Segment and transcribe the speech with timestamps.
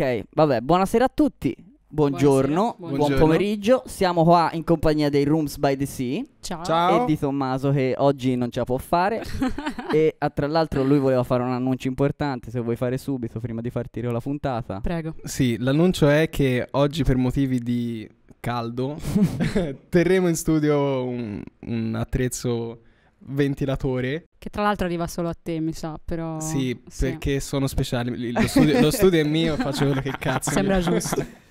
[0.00, 1.52] Ok, vabbè, buonasera a tutti.
[1.88, 3.16] Buongiorno, buon Buongiorno.
[3.16, 3.82] pomeriggio.
[3.86, 6.62] Siamo qua in compagnia dei Rooms by the Sea Ciao.
[6.62, 7.02] Ciao.
[7.02, 9.24] e di Tommaso che oggi non ce la può fare.
[9.92, 13.60] e ah, tra l'altro lui voleva fare un annuncio importante, se vuoi fare subito prima
[13.60, 14.80] di partire la puntata.
[14.80, 15.16] Prego.
[15.24, 18.96] Sì, l'annuncio è che oggi per motivi di caldo
[19.90, 22.82] terremo in studio un, un attrezzo
[23.20, 24.24] ventilatore.
[24.38, 26.40] Che tra l'altro arriva solo a te, mi sa, però...
[26.40, 28.32] sì, perché sono speciali.
[28.32, 30.50] Lo studio, lo studio è mio, faccio quello che cazzo.
[30.50, 31.24] Sembra giusto.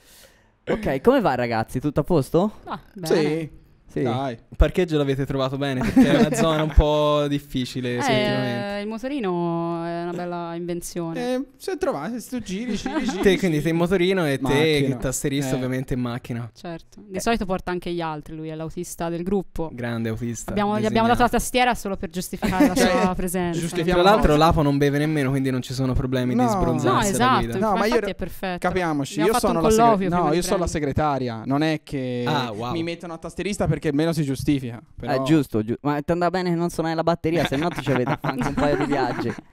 [0.69, 1.79] Ok, come va ragazzi?
[1.79, 2.59] Tutto a posto?
[2.65, 3.15] Ah, bene.
[3.15, 3.49] Sì,
[3.89, 4.01] Sì.
[4.03, 4.33] dai.
[4.33, 8.77] Il parcheggio l'avete trovato bene perché è una zona un po' difficile effettivamente.
[8.77, 11.33] Eh, il motorino è una bella invenzione.
[11.35, 13.21] Eh, se trovate, se tu giri, giri, giri.
[13.21, 14.87] Te, quindi te in motorino e te Macchina.
[14.87, 15.55] che tasserista Eh.
[15.55, 16.49] ovviamente in macchina.
[16.53, 17.01] Certo.
[17.07, 19.69] Di solito porta anche gli altri, lui è l'autista del gruppo.
[19.73, 20.51] Grande autista.
[20.51, 23.59] Abbiamo- gli abbiamo dato la tastiera solo per giustificare la sua presenza.
[23.59, 26.45] giustifichiamo Tra l'altro l'Apo non beve nemmeno, quindi non ci sono problemi No.
[26.45, 27.43] di No, sbronzarsi alla esatto.
[27.45, 27.57] guida.
[27.57, 28.67] No, ma io è perfetto.
[28.67, 31.43] Capiamoci, Abbiamo io sono la prima No, io sono la segretaria.
[31.45, 32.71] Non è che Ah, wow.
[32.71, 34.81] mi mettono a tastierista perché almeno si giustifica.
[34.95, 35.13] Però...
[35.13, 35.87] Eh, giusto, giusto.
[35.87, 38.47] Ma ti andava bene che non suonai la batteria, se no ti ci avete anche
[38.47, 39.33] un paio di viaggi.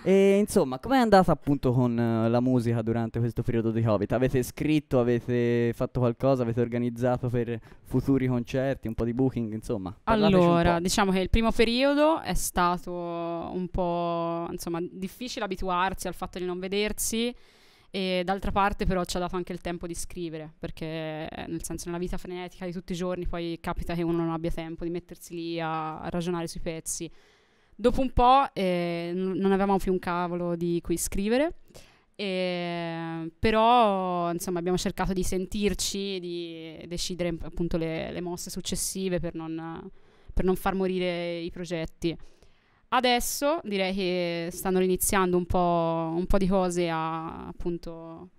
[0.00, 4.10] E insomma, com'è andata appunto con eh, la musica durante questo periodo di Covid?
[4.12, 9.94] Avete scritto, avete fatto qualcosa, avete organizzato per futuri concerti, un po' di booking, insomma?
[10.04, 16.38] Allora, diciamo che il primo periodo è stato un po' insomma difficile abituarsi al fatto
[16.38, 17.34] di non vedersi
[17.90, 21.64] e d'altra parte però ci ha dato anche il tempo di scrivere perché eh, nel
[21.64, 24.84] senso nella vita frenetica di tutti i giorni poi capita che uno non abbia tempo
[24.84, 27.10] di mettersi lì a, ragionare sui pezzi.
[27.74, 31.60] Dopo un po' eh, non avevamo più un cavolo di cui scrivere.
[32.16, 39.34] E, però insomma abbiamo cercato di sentirci, di decidere appunto le, le mosse successive per
[39.34, 39.88] non,
[40.34, 42.16] per non far morire i progetti.
[42.90, 48.30] Adesso direi che stanno iniziando un po', un po' di cose a appunto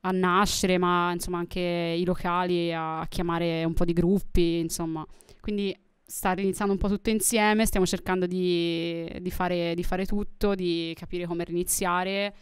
[0.00, 1.60] a nascere, ma insomma anche
[1.98, 5.04] i locali a chiamare un po' di gruppi, insomma.
[5.40, 10.54] Quindi sta iniziando un po' tutto insieme, stiamo cercando di, di fare, di fare tutto,
[10.54, 12.34] di capire come riniziare.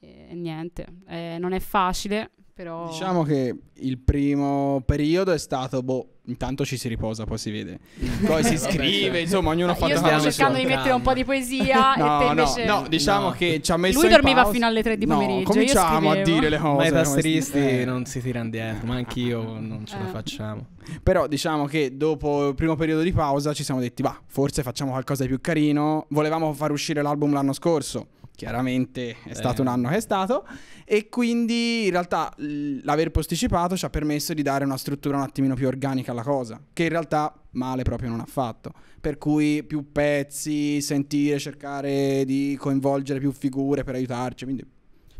[0.00, 2.88] E niente, eh, non è facile, però...
[2.88, 7.78] Diciamo che il primo periodo è stato, boh, intanto ci si riposa, poi si vede.
[8.26, 9.18] Poi si scrive, certo.
[9.18, 11.94] insomma, ognuno Eh, fa io la stavo Abbiamo cercando di mettere un po' di poesia
[11.94, 12.64] e te No, no, invece...
[12.64, 13.30] no, diciamo No.
[13.30, 14.52] che ci ha messo Lui in dormiva pausa.
[14.52, 16.76] fino alle 3 di No, pomeriggio, io cominciamo a dire le cose.
[16.76, 17.84] Ma i tasseristi eh.
[17.84, 20.10] non si tirano dietro, ma anch'io non ce la Eh.
[20.10, 20.66] facciamo.
[21.04, 24.90] Però diciamo che dopo il primo periodo di pausa ci siamo detti, va, forse facciamo
[24.90, 26.06] qualcosa di più carino.
[26.08, 28.08] Volevamo far uscire l'album l'anno scorso.
[28.38, 29.64] Chiaramente è stato Eh.
[29.64, 30.46] un anno che è stato.
[30.84, 35.54] E quindi in realtà l'aver posticipato ci ha permesso di dare una struttura un attimino
[35.56, 36.60] più organica alla cosa.
[36.72, 38.70] Che in realtà male proprio non ha fatto.
[39.00, 44.44] Per cui più pezzi, sentire, cercare di coinvolgere più figure per aiutarci.
[44.44, 44.64] Quindi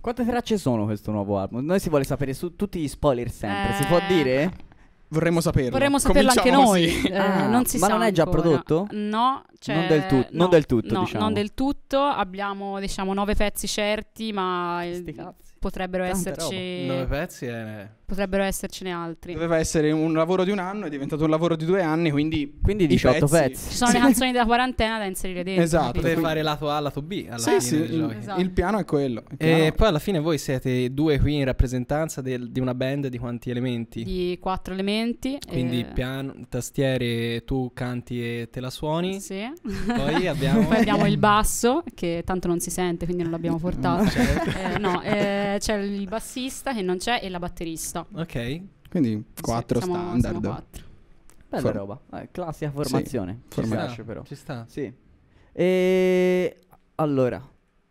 [0.00, 1.64] Quante tracce sono questo nuovo album?
[1.64, 4.52] Noi si vuole sapere su tutti gli spoiler sempre, si Eh, può dire?
[5.08, 5.70] Vorremmo saperlo.
[5.70, 7.02] Vorremmo saperlo anche noi.
[7.06, 8.42] eh, Ah, non si ma sa non è già ancora.
[8.42, 8.86] prodotto?
[8.92, 11.24] No, cioè, Non del tut- non no, del tutto, no, diciamo.
[11.24, 11.98] Non del tutto.
[12.00, 15.47] Abbiamo, diciamo, nove pezzi certi, ma il- Sti cazzi.
[15.58, 17.88] Potrebbero Tanta esserci Nove pezzi è...
[18.04, 19.32] potrebbero essercene altri.
[19.34, 22.58] Doveva essere un lavoro di un anno, è diventato un lavoro di due anni, quindi
[22.62, 23.32] Quindi I 18 pezzi.
[23.48, 23.70] pezzi.
[23.70, 25.62] Ci sono le canzoni della quarantena da inserire dentro.
[25.64, 26.20] Esatto, capito?
[26.20, 28.16] Fare lato A, lato B alla Sì, fine sì, il.
[28.18, 28.40] Esatto.
[28.40, 29.22] il piano è quello.
[29.36, 32.74] piano E è- poi alla fine voi siete due qui in rappresentanza del- di una
[32.74, 34.02] band di quanti elementi?
[34.04, 35.38] Di quattro elementi.
[35.46, 39.20] Quindi eh, piano, tastiere, tu canti e te la suoni.
[39.20, 39.42] Sì.
[39.86, 40.66] Poi abbiamo...
[40.66, 44.08] Poi abbiamo il basso, che tanto non si sente, quindi non l'abbiamo portato.
[44.08, 44.50] Certo.
[44.50, 48.04] Eh, no, eh, c'è il bassista che non c'è e la batterista.
[48.14, 48.62] Ok.
[48.90, 50.20] Quindi quattro Sì, siamo- standard.
[50.40, 50.84] siamo quattro.
[51.48, 52.00] Bella For- roba.
[52.12, 53.40] Eh, classica formazione.
[53.48, 54.22] Ci Mi sta, piace però.
[54.24, 54.66] Ci sta.
[54.68, 54.92] Sì.
[55.52, 56.56] E
[56.96, 57.42] allora,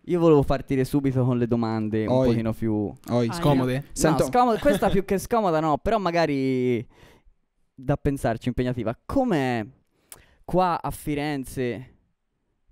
[0.06, 2.28] io volevo partire subito con le domande un Oi.
[2.28, 3.86] pochino più Oi, Scomode?
[3.94, 6.86] Sento- No, scomoda- questa più che scomoda no, però magari
[7.74, 8.98] da pensarci impegnativa.
[9.06, 9.66] Com'è
[10.46, 11.97] qua a Firenze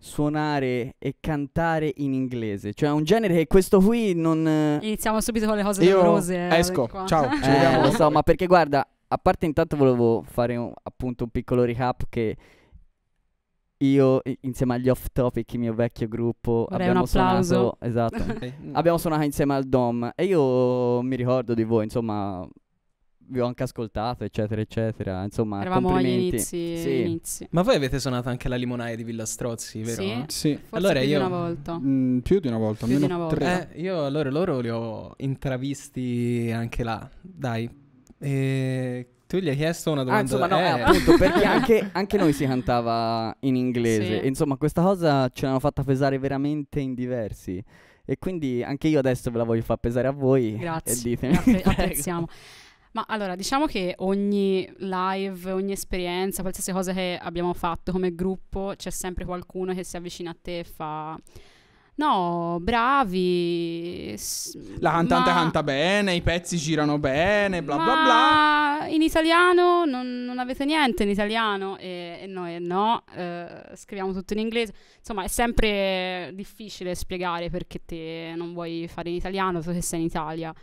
[0.06, 2.74] suonare e cantare in inglese?
[2.74, 5.96] Cioè è un genere che questo qui non eh, Iniziamo subito con le cose Io
[5.98, 6.36] dolorose.
[6.48, 7.06] eh, esco, qua.
[7.08, 7.82] ciao, ci Eh, vediamo.
[7.82, 12.04] lo so, ma perché guarda, a parte intanto volevo fare un- appunto un piccolo recap
[12.08, 12.38] che
[13.80, 18.24] io insieme agli off topic, il mio vecchio gruppo, Vorrei abbiamo suonato, esatto,
[18.74, 22.48] abbiamo suonato insieme al Dom e io mi ricordo di voi, insomma,
[23.28, 26.28] vi ho anche ascoltato, eccetera, eccetera, insomma, Eravamo agli complimenti.
[26.36, 27.02] inizi, Sì.
[27.02, 27.48] inizi.
[27.52, 30.02] Ma voi avete suonato anche la limonaia di Villa Strozzi, vero?
[30.02, 30.24] Sì.
[30.28, 31.80] Sì, Forse Allora più io- di una volta.
[31.80, 33.36] mm, più di una volta, Più di almeno una volta.
[33.66, 33.70] tre.
[33.74, 37.10] Eh, io allora loro li ho intravisti anche là.
[37.22, 37.70] Dai.
[38.20, 40.22] E tu gli hai chiesto una Ah, domanda.
[40.24, 44.20] insomma, no, eh, eh, appunto, perché anche, anche noi si cantava in inglese.
[44.20, 44.24] Sì.
[44.24, 47.64] E insomma, questa cosa ce l'hanno fatta pesare veramente in diversi.
[48.08, 50.56] E quindi anche io adesso ve la voglio far pesare a voi.
[50.58, 51.36] Grazie, E ditemi.
[51.36, 52.28] appre- apprezziamo.
[52.96, 58.74] Ma allora, diciamo che ogni live, ogni esperienza, qualsiasi cosa che abbiamo fatto come gruppo,
[58.78, 61.20] c'è sempre qualcuno che si avvicina a te e fa...
[61.98, 64.18] No, bravi.
[64.80, 68.04] La cantante ma- canta bene, i pezzi girano bene, bla bla bla.
[68.04, 74.14] ma in italiano non, non avete niente in italiano e, e noi no, eh, scriviamo
[74.14, 74.74] tutto in inglese.
[75.00, 80.00] Insomma, è sempre difficile spiegare perché te non vuoi fare in italiano, tu che sei
[80.00, 80.54] in Italia.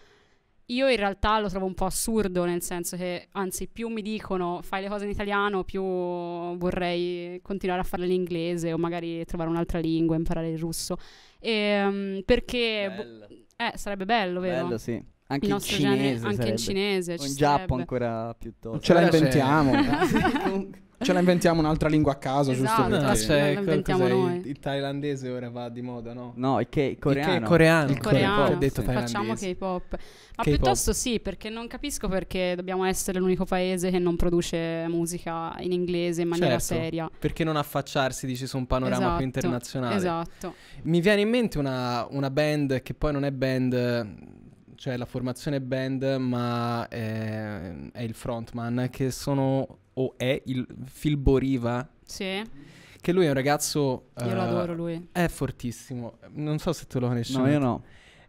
[0.72, 4.60] Io in realtà lo trovo un po' assurdo, nel senso che anzi più mi dicono
[4.62, 9.50] fai le cose in italiano, più vorrei continuare a farle in inglese o magari trovare
[9.50, 10.96] un'altra lingua, imparare il russo.
[11.40, 13.26] Ehm, perché Bello.
[13.56, 14.64] eh, sarebbe bello, vero?
[14.64, 15.02] Bello, sì.
[15.26, 16.48] Anche il in cinese genere, anche sarebbe.
[16.50, 17.74] in cinese O ci in Giappo sarebbe.
[17.74, 18.80] ancora piuttosto.
[18.80, 19.72] Ce la inventiamo.
[21.02, 22.64] Ce la inventiamo un'altra lingua a caso, giusto?
[22.64, 22.88] Esatto.
[22.88, 23.26] No, perché- sì.
[23.26, 24.36] c'è lo inventiamo noi.
[24.36, 26.32] Il, il thailandese ora va di moda, no?
[26.36, 27.38] No, è che Il coreano.
[27.40, 27.90] che- coreano.
[27.90, 28.44] Il coreano.
[28.46, 28.86] Che ho detto Sì.
[28.92, 29.84] Facciamo K-pop.
[29.90, 29.98] Ma
[30.44, 30.44] K-pop.
[30.44, 35.72] piuttosto sì, perché non capisco perché dobbiamo essere l'unico paese che non produce musica in
[35.72, 36.82] inglese in maniera Certo.
[36.82, 37.10] seria.
[37.18, 39.94] Perché non affacciarsi, dici, su un panorama Esatto, più internazionale?
[39.96, 40.54] Esatto.
[40.84, 44.14] Mi viene in mente una, una band che poi non è band,
[44.76, 50.66] cioè la formazione è band, ma è, è il frontman, che sono, o è il
[51.00, 52.42] Phil Boriva, Sì,
[53.00, 54.08] che lui è un ragazzo...
[54.18, 55.08] io eh, lo adoro lui.
[55.12, 57.36] È fortissimo, non so se tu lo conosci.
[57.36, 57.82] No, io no.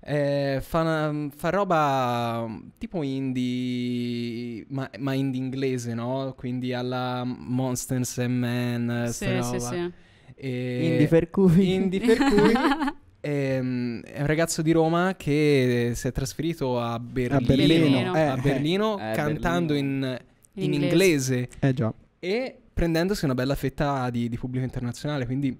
[0.06, 2.45] Eh, fa, una- fa roba
[2.77, 6.33] tipo indie, ma, ma indie inglese, no?
[6.38, 9.92] Quindi alla Monsters and Men, Sì, sì, sì.
[10.36, 11.74] E- Indie per cui.
[11.74, 12.51] Indie per cui
[13.21, 18.15] ehm, è un ragazzo di Roma che si è trasferito a Berlino, Berlino.
[18.15, 18.42] Eh, a eh.
[18.42, 20.06] Berlino Eh, cantando Berlino.
[20.07, 20.19] in,
[20.55, 21.33] In in inglese.
[21.35, 21.94] inglese Eh già.
[22.19, 25.25] e prendendosi una bella fetta di, di pubblico internazionale.
[25.25, 25.57] Quindi,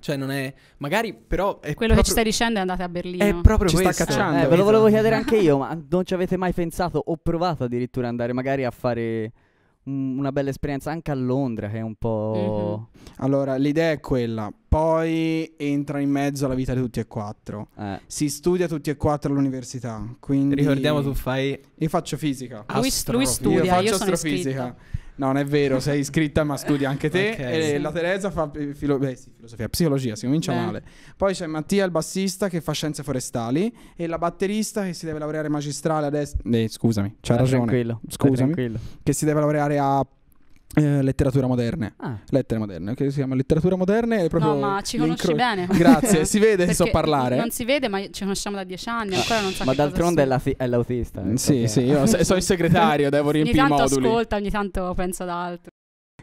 [0.00, 2.88] cioè, non è magari, però è Quello che ci proprio, stai dicendo è andate a
[2.88, 3.24] Berlino.
[3.24, 4.04] è proprio Ci sta questo.
[4.04, 4.44] cacciando.
[4.44, 7.64] Eh, ve lo volevo chiedere anche io, ma non ci avete mai pensato o provato
[7.64, 9.32] addirittura ad andare magari a fare
[9.84, 12.88] un- una bella esperienza anche a Londra, che è un po'...
[13.16, 14.52] Allora, l'idea è quella.
[14.68, 17.68] Poi entra in mezzo alla vita di tutti e quattro.
[17.78, 20.04] Eh, Si studia tutti e quattro all'università.
[20.20, 22.64] Quindi Ricordiamo, tu fai Io faccio fisica.
[22.74, 23.12] Lui, astrofisica.
[23.12, 24.76] lui studia, io faccio io astrofisica.
[25.16, 27.30] No, non è vero, sei iscritta ma studi anche te.
[27.32, 27.38] Ok.
[27.40, 27.78] E Sì.
[27.80, 30.60] la Teresa fa eh, filo- beh, sì, filosofia, psicologia, si comincia Beh.
[30.64, 30.82] male.
[31.16, 33.74] Poi c'è Mattia, il bassista, che fa scienze forestali.
[33.96, 36.36] E la batterista che si deve laureare magistrale adesso.
[36.48, 37.64] Eh, scusami, c'ha stai ragione.
[37.64, 38.36] Tranquillo, Scusami.
[38.36, 38.78] tranquillo.
[39.02, 40.06] Che si deve laureare a
[40.78, 41.94] eh, letteratura moderne.
[41.96, 44.24] Ah, Lettere moderne, che si chiama letteratura moderne.
[44.24, 45.66] È proprio No, ma ci conosci bene.
[45.70, 47.36] Grazie, si vede che so parlare.
[47.36, 50.24] Non si vede, ma ci conosciamo da dieci anni, ancora non so ma d'altronde è,
[50.24, 50.34] sia.
[50.34, 51.20] la fi- è l'autista.
[51.22, 54.06] Ecco Sì, sì, io se- sono il segretario, devo Ogni riempire i tanto moduli.
[54.06, 55.70] ascolta, ogni tanto pensa ad altro.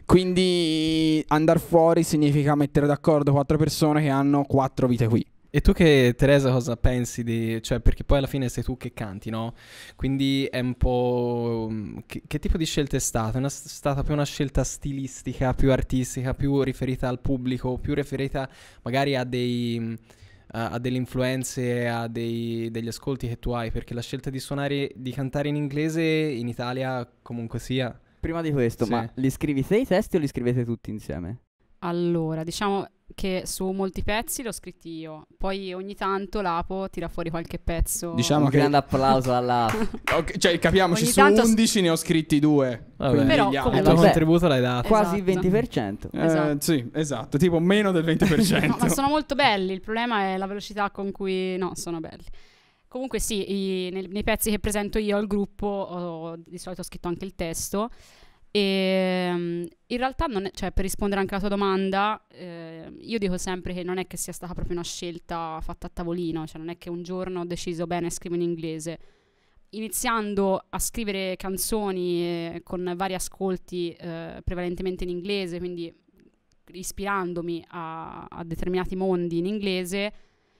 [0.04, 5.24] Quindi andare fuori significa mettere d'accordo quattro persone che hanno quattro vite qui.
[5.50, 7.62] E tu che Teresa cosa pensi di...
[7.62, 9.54] cioè perché poi alla fine sei tu che canti, no?
[9.94, 11.68] Quindi è un po'...
[11.70, 13.34] mm, Che, che tipo di scelta è stata?
[13.34, 18.48] È una- stata più una scelta stilistica, più artistica, più riferita al pubblico, più riferita
[18.82, 19.76] magari a dei...
[19.80, 19.94] mm,
[20.48, 24.38] a a delle influenze, a dei- degli ascolti che tu hai, perché la scelta di
[24.38, 27.98] suonare, di cantare in inglese in Italia comunque sia...
[28.20, 28.90] Prima di questo, Sì.
[28.90, 31.40] ma li scrivi te i testi o li scrivete tutti insieme?
[31.80, 32.84] Allora, diciamo
[33.16, 38.12] che su molti pezzi l'ho scritti io, poi ogni tanto Lapo tira fuori qualche pezzo.
[38.12, 39.66] Diciamo Un che- grande applauso alla...
[40.14, 42.92] Ok, cioè, capiamoci, Ogni su tanto s- 11 ne ho scritti due.
[42.96, 43.10] Vabbè.
[43.14, 44.04] quindi Però gli Il altri- comunque- tuo vabbè.
[44.04, 44.88] contributo l'hai dato.
[44.88, 45.48] Quasi il Esatto.
[45.48, 46.08] 20%.
[46.12, 46.56] Eh, Esatto.
[46.60, 48.66] Sì, esatto, tipo meno del 20%.
[48.68, 51.56] No, ma sono molto belli, il problema è la velocità con cui...
[51.56, 52.24] No, sono belli.
[52.86, 56.84] Comunque sì, i- nei, nei pezzi che presento io al gruppo ho, di solito ho
[56.84, 57.88] scritto anche il testo
[58.58, 63.18] e mm, in realtà non è- cioè, per rispondere anche alla tua domanda eh, io
[63.18, 66.58] dico sempre che non è che sia stata proprio una scelta fatta a tavolino, cioè
[66.58, 68.98] non è che un giorno ho deciso bene scrivo in inglese.
[69.70, 75.94] Iniziando a scrivere canzoni eh, con vari ascolti eh, prevalentemente in inglese, quindi
[76.72, 80.12] ispirandomi a, a determinati mondi in inglese,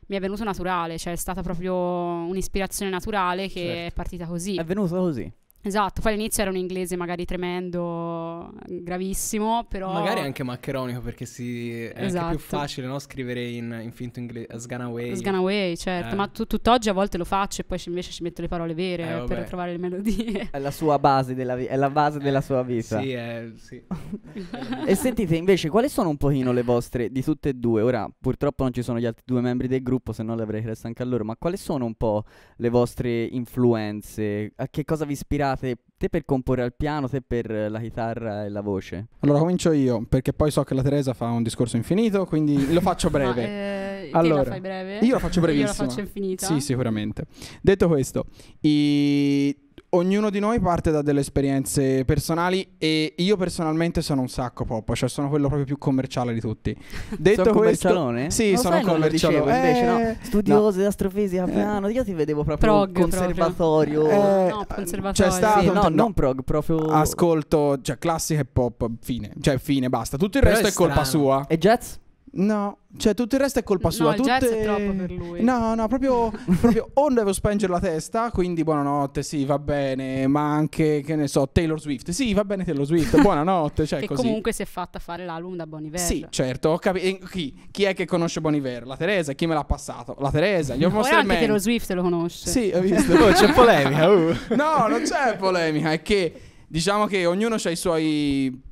[0.09, 3.89] mi è venuto naturale, cioè è stata proprio un'ispirazione naturale che Certo.
[3.89, 4.57] è partita così.
[4.57, 5.33] È venuto così.
[5.67, 9.93] Esatto, poi all'inizio era un inglese magari tremendo, gravissimo, però...
[9.93, 12.29] Magari anche maccheronico perché si, è anche Esatto.
[12.31, 12.99] più facile no?
[13.01, 15.17] scrivere in, in finto inglese, Sgan Away.
[15.17, 16.17] Sgan away, certo, Eh.
[16.17, 19.23] ma tu- tutt'oggi a volte lo faccio e poi invece ci metto le parole vere
[19.23, 20.51] Eh, per trovare le melodie.
[20.53, 23.01] È la sua base della vi- è la base della sua vita.
[23.01, 23.83] Sì, è, sì.
[24.87, 27.83] E sentite invece quali sono un pochino le vostre di tutte e due?
[27.83, 30.63] Ora purtroppo non ci sono gli altri due membri del gruppo, se no le avrei
[30.63, 32.23] chiesto anche a loro, ma quali sono un po'
[32.59, 34.53] le vostre influenze?
[34.57, 35.55] A che cosa vi ispirate?
[35.99, 39.07] Te per comporre al piano, te per eh, la chitarra e la voce?
[39.21, 42.81] Allora comincio io, perché poi so che la Teresa fa un discorso infinito, quindi lo
[42.83, 43.43] faccio breve.
[43.43, 44.99] Ma, eh, te la Allora, fai breve?
[44.99, 45.69] Io la faccio Io brevissima.
[45.85, 46.47] la faccio infinita.
[46.47, 47.25] Sì, sicuramente.
[47.63, 48.27] Detto questo,
[48.61, 49.57] i-
[49.91, 54.93] ognuno di noi parte da delle esperienze personali e io personalmente sono un sacco pop,
[54.95, 56.77] cioè sono quello proprio più commerciale di tutti.
[57.17, 58.31] Detto Sono questo, commercialone?
[58.31, 59.55] Sì, Lo sono sai, dicevo, commercialone.
[59.57, 59.99] invece no.
[59.99, 61.51] Eh, Studioso di astrofisica, Eh.
[61.51, 61.89] piano.
[61.89, 64.09] Io ti vedevo proprio Prog, conservatorio.
[64.09, 65.31] Eh, No, conservatorio.
[65.33, 66.79] c'è stato Sì, no, no, non prog, proprio.
[66.79, 69.33] Ascolto, cioè classica e pop, fine.
[69.41, 70.17] Cioè fine, basta.
[70.17, 71.47] Tutto il Però resto è è, colpa sua.
[71.49, 71.95] E jazz?
[72.39, 74.15] No, cioè tutto il resto è colpa No, sua.
[74.15, 75.43] il jazz Tutte- è troppo per lui.
[75.43, 80.53] No, no, proprio, proprio o devo spengere la testa, quindi buonanotte, sì, va bene, ma
[80.53, 82.11] anche, che ne so, Taylor Swift.
[82.11, 84.23] Sì, va bene Taylor Swift, buonanotte, cioè che così.
[84.23, 85.99] comunque si è fatta fare l'album da Bon Iver.
[85.99, 87.55] Sì, certo, ho capi- e chi?
[87.71, 88.87] Chi è che conosce Bon Iver?
[88.87, 90.15] La Teresa, chi me l'ha passato?
[90.19, 92.49] La Teresa, gli ho mostrato anche Taylor Swift lo conosce.
[92.51, 93.15] Sì, ho visto.
[93.15, 94.09] Oh, c'è polemica.
[94.11, 94.35] uh.
[94.55, 98.63] No, non c'è polemica, è che diciamo che ognuno ha i suoi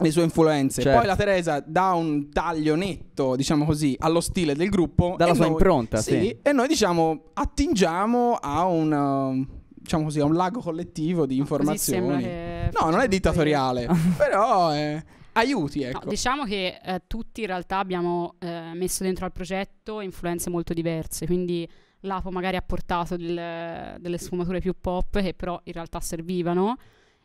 [0.00, 0.82] le sue influenze.
[0.82, 0.98] Certo.
[0.98, 5.14] Poi la Teresa dà un taglio netto, diciamo così, allo stile del gruppo.
[5.16, 6.36] Dalla sua noi- impronta, sì.
[6.42, 12.22] E noi diciamo attingiamo a un um, diciamo così, a un lago collettivo di informazioni.
[12.22, 15.02] che No, non è dittatoriale, però eh,
[15.32, 16.04] aiuti, ecco.
[16.04, 20.72] No, diciamo che eh, tutti in realtà abbiamo eh, messo dentro al progetto influenze molto
[20.72, 21.68] diverse, quindi
[22.04, 26.76] l'Apo magari ha portato del- delle sfumature più pop che però in realtà servivano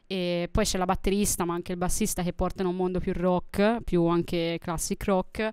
[0.08, 3.82] e poi c'è la batterista ma anche il bassista che portano un mondo più rock,
[3.84, 5.50] più anche classic rock.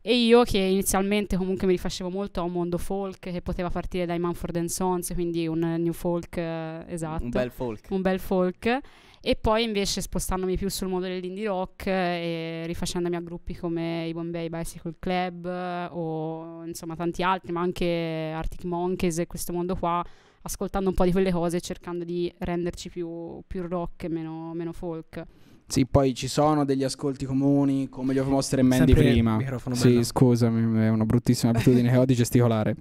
[0.00, 4.06] E io che inizialmente comunque mi rifacevo molto a un mondo folk che poteva partire
[4.06, 7.24] dai Manford Sons, quindi un new folk eh, esatto.
[7.24, 7.86] Un bel folk.
[7.90, 8.80] un bel folk.
[9.20, 14.12] E poi invece spostandomi più sul mondo dell'indie rock e rifacendomi a gruppi come i
[14.12, 19.74] Bombay Bicycle Club eh, o insomma tanti altri ma anche Arctic Monkeys e questo mondo
[19.74, 20.04] qua
[20.42, 24.52] ascoltando un po' di quelle cose e cercando di renderci più, più rock e meno,
[24.54, 25.24] meno folk
[25.70, 29.38] Sì, poi ci sono degli ascolti comuni, come gli avevo mostrato in Mandy Sempre prima.
[29.72, 30.02] Sì, bello.
[30.02, 32.74] scusami, è una bruttissima abitudine che ho di gesticolare.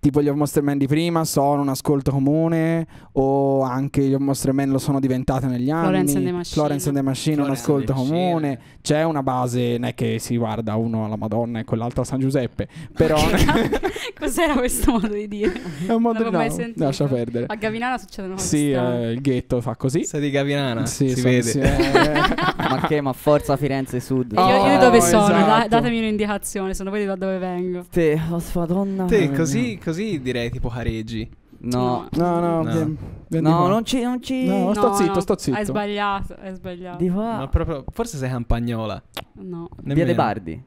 [0.00, 4.78] Tipo gli Monster Mandy prima sono un ascolto comune o anche gli Monster Man lo
[4.78, 5.84] sono diventate negli anni.
[5.86, 6.54] Florence and the Machine.
[6.54, 8.58] Florence and the Machine è un Florence and ascolto comune.
[8.82, 12.18] C'è una base, non è che si guarda uno alla Madonna e quell'altro a San
[12.18, 13.18] Giuseppe, però
[14.18, 15.52] cos'era questo modo di dire?
[15.86, 16.84] è un modo l'avevo no, mai sentito.
[16.84, 17.46] lascia perdere.
[17.48, 20.04] a Gavinana succedono cose Sì, eh, il ghetto fa così.
[20.04, 21.42] Sei di Gavinana, Sì, si sono- vede.
[21.42, 22.15] sì, eh.
[22.70, 24.32] ma che, ma forza Firenze Sud.
[24.32, 25.28] E io, io Oh, dove sono?
[25.28, 25.68] Da- esatto.
[25.68, 27.84] datemi un'indicazione, sono voi da dove vengo.
[27.90, 29.04] Te, oh, madonna.
[29.06, 31.28] Te, così, così direi tipo Careggi.
[31.58, 32.06] No.
[32.12, 33.40] No, no, No.
[33.40, 34.46] No, non ci, non ci...
[34.46, 35.56] No, sto zitto, sto zitto.
[35.56, 36.98] Hai sbagliato, hai sbagliato.
[36.98, 37.38] Di qua.
[37.38, 39.02] Ma proprio, forse sei campagnola.
[39.34, 39.68] No.
[39.82, 40.06] Via Nemmeno.
[40.06, 40.62] De Bardi.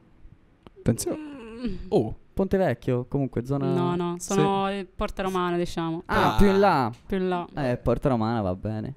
[0.78, 1.18] Attenzione.
[1.88, 3.66] Oh, Ponte Vecchio, comunque zona...
[3.66, 6.02] No, no, sono in Porta Romana, diciamo.
[6.06, 6.36] Ah, Ah.
[6.36, 6.90] più in là.
[7.06, 7.46] Più in là.
[7.54, 8.94] Eh, Porta Romana va bene.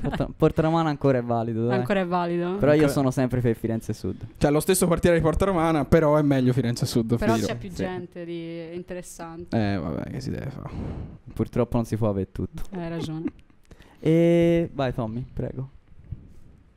[0.00, 1.78] Porta, Porta Romana ancora è valido, dai.
[1.78, 2.56] Ancora è valido.
[2.56, 4.16] Però io Ancora- sono sempre per Firenze Sud.
[4.36, 7.16] Cioè, lo stesso quartiere di Porta Romana, però è meglio Firenze Sud.
[7.18, 7.46] Però filo.
[7.46, 7.76] c'è più Sì.
[7.76, 9.56] gente di interessante.
[9.56, 10.70] Eh, vabbè, che si deve fare.
[11.32, 12.62] Purtroppo non si può avere tutto.
[12.72, 13.24] Hai ragione.
[14.02, 15.68] E vai Tommy, prego.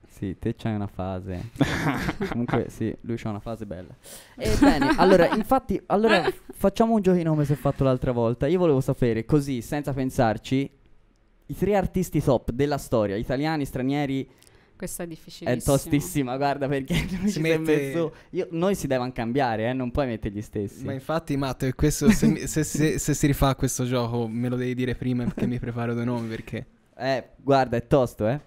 [0.09, 1.51] Sì, te c'hai una fase.
[2.29, 3.95] Comunque sì, lui c'ha una fase bella.
[4.35, 6.21] E bene, allora, infatti, allora
[6.53, 8.45] facciamo un giochino come si è fatto l'altra volta.
[8.47, 10.69] Io volevo sapere, così, senza pensarci,
[11.47, 14.27] i tre artisti top della storia, italiani, stranieri,
[14.75, 15.51] Questa è difficilissima.
[15.51, 18.13] è tostissima, guarda, perché noi Si ci mette- messo...
[18.31, 20.83] Io, noi si devono cambiare, eh, non puoi mettere gli stessi.
[20.85, 24.73] ma infatti Matteo, questo, se, se- se- se si rifà questo gioco me lo devi
[24.73, 26.65] dire prima perché mi preparo due nomi perché...
[26.95, 28.39] Eh, guarda, è tosto, eh.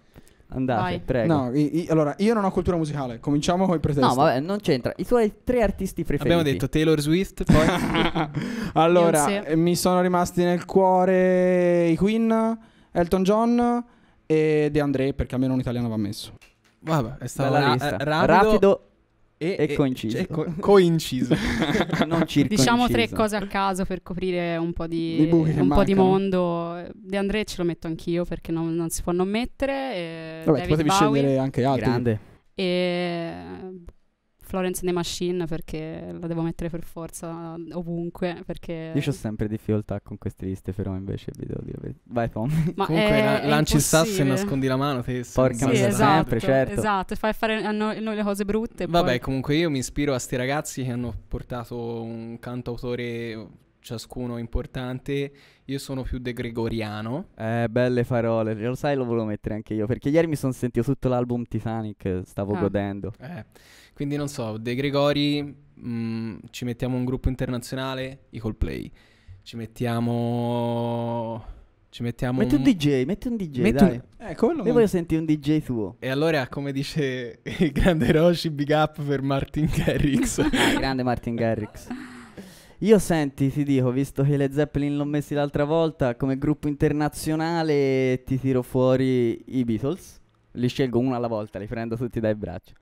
[0.50, 1.00] Andate, Vai.
[1.00, 1.32] prego.
[1.34, 3.18] No, i- i- allora, io non ho cultura musicale.
[3.18, 4.06] Cominciamo con i pretesti.
[4.08, 4.92] No, vabbè, non c'entra.
[4.96, 6.32] I tuoi tre artisti preferiti.
[6.32, 7.66] Abbiamo detto Taylor Swift, poi...
[8.74, 12.58] allora, mi sono rimasti nel cuore i Queen,
[13.00, 13.84] Elton John
[14.26, 16.32] e De André, perché almeno un italiano va messo.
[16.80, 17.96] Vabbè, è stato Bella ra- lista.
[17.96, 18.80] eh, rapido, Rapido
[19.38, 20.16] e, e coinciso.
[20.16, 21.34] cioè, co- coinciso.
[22.48, 26.82] Diciamo tre cose a caso per coprire un po' di, un po' di mondo.
[26.94, 29.94] De André ce lo metto anch'io perché non, non si può non mettere.
[29.94, 31.84] e Vabbè, David potevi Bowie scegliere anche altri.
[31.84, 32.20] Grande.
[32.54, 33.34] E
[34.56, 38.42] Florence and the Machine perché la devo mettere per forza ovunque.
[38.46, 41.94] Perché Io ho sempre difficoltà con queste liste, però invece vi devo dire.
[42.04, 42.50] Vai Tom.
[42.74, 45.02] Ma Comunque è- la- è lanci il sasso e nascondi la mano.
[45.02, 45.88] Te Porca Sì, miseria.
[45.88, 46.72] esatto, sempre, certo.
[46.72, 48.86] esatto, e fai fare a noi, noi le cose brutte.
[48.86, 53.46] Vabbè, poi- comunque io mi ispiro a sti ragazzi che hanno portato un cantautore
[53.86, 55.32] ciascuno importante.
[55.66, 57.28] Io sono più de Gregoriano.
[57.36, 58.54] Eh, belle parole.
[58.54, 59.86] Lo sai, lo volevo mettere anche io.
[59.86, 62.22] Perché ieri mi sono sentito tutto l'album Titanic.
[62.24, 62.60] Stavo Ah.
[62.60, 63.12] godendo.
[63.20, 63.44] Eh,
[63.94, 68.90] quindi non so, De Gregori, mm, ci mettiamo un gruppo internazionale, i Coldplay.
[69.42, 71.44] Ci mettiamo...
[71.88, 72.66] Ci mettiamo Metti un un...
[72.70, 73.90] DJ, metti un DJ, Metti dai.
[74.18, 75.96] un- Eh, Io voglio sentire un DJ tuo.
[76.00, 80.38] E allora, come dice il grande Roshi, big up per Martin Garrix.
[80.40, 81.86] Ah, grande Martin Garrix.
[82.80, 88.22] Io senti, ti dico, visto che le Zeppelin l'ho messi l'altra volta, come gruppo internazionale
[88.24, 90.20] ti tiro fuori i Beatles.
[90.52, 92.72] Li scelgo uno alla volta, li prendo tutti dai braccia.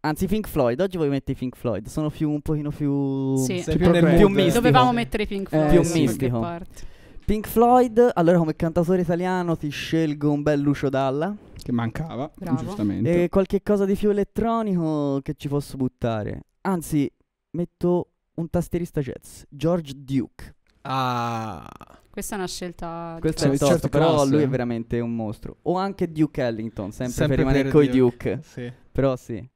[0.00, 3.34] Anzi, Pink Floyd, oggi voglio mettere i Pink Floyd, sono più un pochino più...
[3.36, 3.60] Sì.
[3.66, 4.16] Più mood.
[4.16, 4.54] più mistico.
[4.54, 5.68] Dovevamo mettere i Pink Floyd.
[5.68, 6.40] più da qualche mistico.
[6.40, 6.82] parte.
[7.24, 12.62] Pink Floyd, allora come cantautore italiano ti scelgo un bel Lucio Dalla Che mancava, Bravo.
[12.62, 13.24] giustamente.
[13.24, 16.44] e qualche cosa di più elettronico che ci posso buttare.
[16.62, 17.10] Anzi,
[17.50, 20.54] metto un tastierista jazz, George Duke.
[20.82, 21.68] Ah,
[22.10, 23.16] Questa è una scelta.
[23.20, 25.56] Questo è certo tosto, però classe, lui è veramente un mostro.
[25.62, 28.34] O anche Duke Ellington, sempre, Sempre per rimanere coi Duke.
[28.36, 28.46] Duke.
[28.46, 28.72] sì.
[28.92, 29.46] Però sì.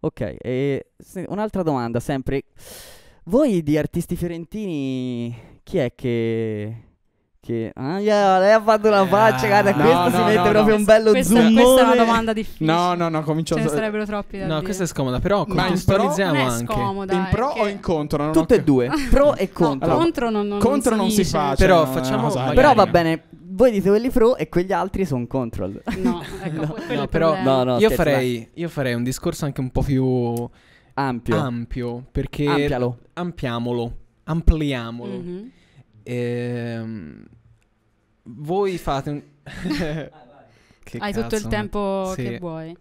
[0.00, 2.44] Ok, e se- un'altra domanda, sempre.
[3.24, 6.82] Voi di artisti fiorentini, chi è che...
[7.48, 7.70] che...
[7.74, 10.42] Ah, yeah, lei ha fatto una Eh, faccia, guarda, no, questo no, si mette no,
[10.50, 10.74] proprio no.
[10.76, 11.54] un bello questa, zoomone.
[11.62, 12.72] questa è una domanda difficile.
[12.72, 14.64] No, no, no, comincio Ce ne sarebbero troppi da No, dire.
[14.64, 16.72] questa è scomoda, però Ma in contestualizziamo non è anche.
[16.74, 17.12] scomoda.
[17.14, 18.22] In pro o in contro?
[18.24, 19.88] Non Tutte e due, pro e No, contro.
[19.88, 21.30] Allora, contro non, non, contro non si dice.
[21.30, 25.80] fa, Però facciamo Però va bene, voi dite quelli pro e quegli altri sono control.
[25.96, 27.42] No, ecco, No, no, però-.
[27.42, 30.48] No, no, io, farei, io farei un discorso anche un po' più
[30.94, 31.36] Ampio.
[31.36, 32.98] ampio, perché Amplialo.
[33.14, 33.92] ampliamolo,
[34.24, 35.12] ampliamolo.
[35.18, 35.50] Mhm.
[36.10, 37.24] Ehm,
[38.36, 39.22] voi fate un...
[40.88, 42.22] Che Hai tutto il tempo Sì.
[42.22, 42.74] che vuoi.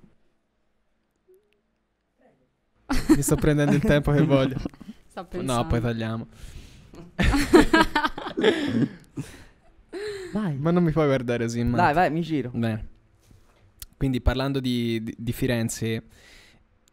[3.15, 4.57] Mi sto prendendo il tempo che voglio.
[5.09, 5.53] Sto pensando.
[5.61, 6.27] No, poi tagliamo.
[10.31, 10.55] Vai.
[10.57, 11.69] Ma non mi puoi guardare così.
[11.69, 12.49] Dai, vai, mi giro.
[12.53, 12.87] Bene.
[13.97, 16.03] Quindi parlando di, di- di Firenze,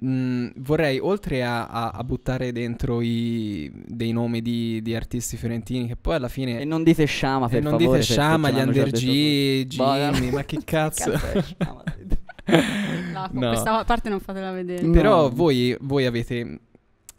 [0.04, 5.87] mh, vorrei oltre a, a- a buttare dentro i, dei nomi di, di artisti fiorentini,
[5.87, 6.61] che poi alla fine...
[6.61, 7.84] E non dite Sciama e per non favore.
[7.99, 11.11] dite perché Sciama, gli Under G, Jimmy, ma che cazzo?
[11.11, 11.56] Cazzo?
[12.47, 13.49] No, No.
[13.49, 14.82] questa parte non fatela vedere.
[14.82, 14.93] No.
[14.93, 16.58] Però voi, voi avete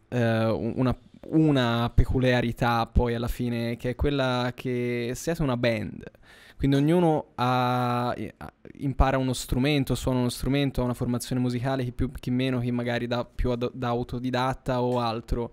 [0.09, 0.95] eh, una,
[1.29, 6.03] una peculiarità poi alla fine, che è quella che siete una band.
[6.57, 8.15] Quindi ognuno ha-
[8.79, 12.71] impara uno strumento, suona uno strumento, ha una formazione musicale, chi più, chi meno, chi
[12.71, 15.51] magari da, più ad- da autodidatta o altro.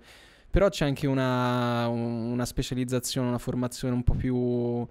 [0.51, 4.87] Però c'è anche una, una specializzazione, una formazione un po' più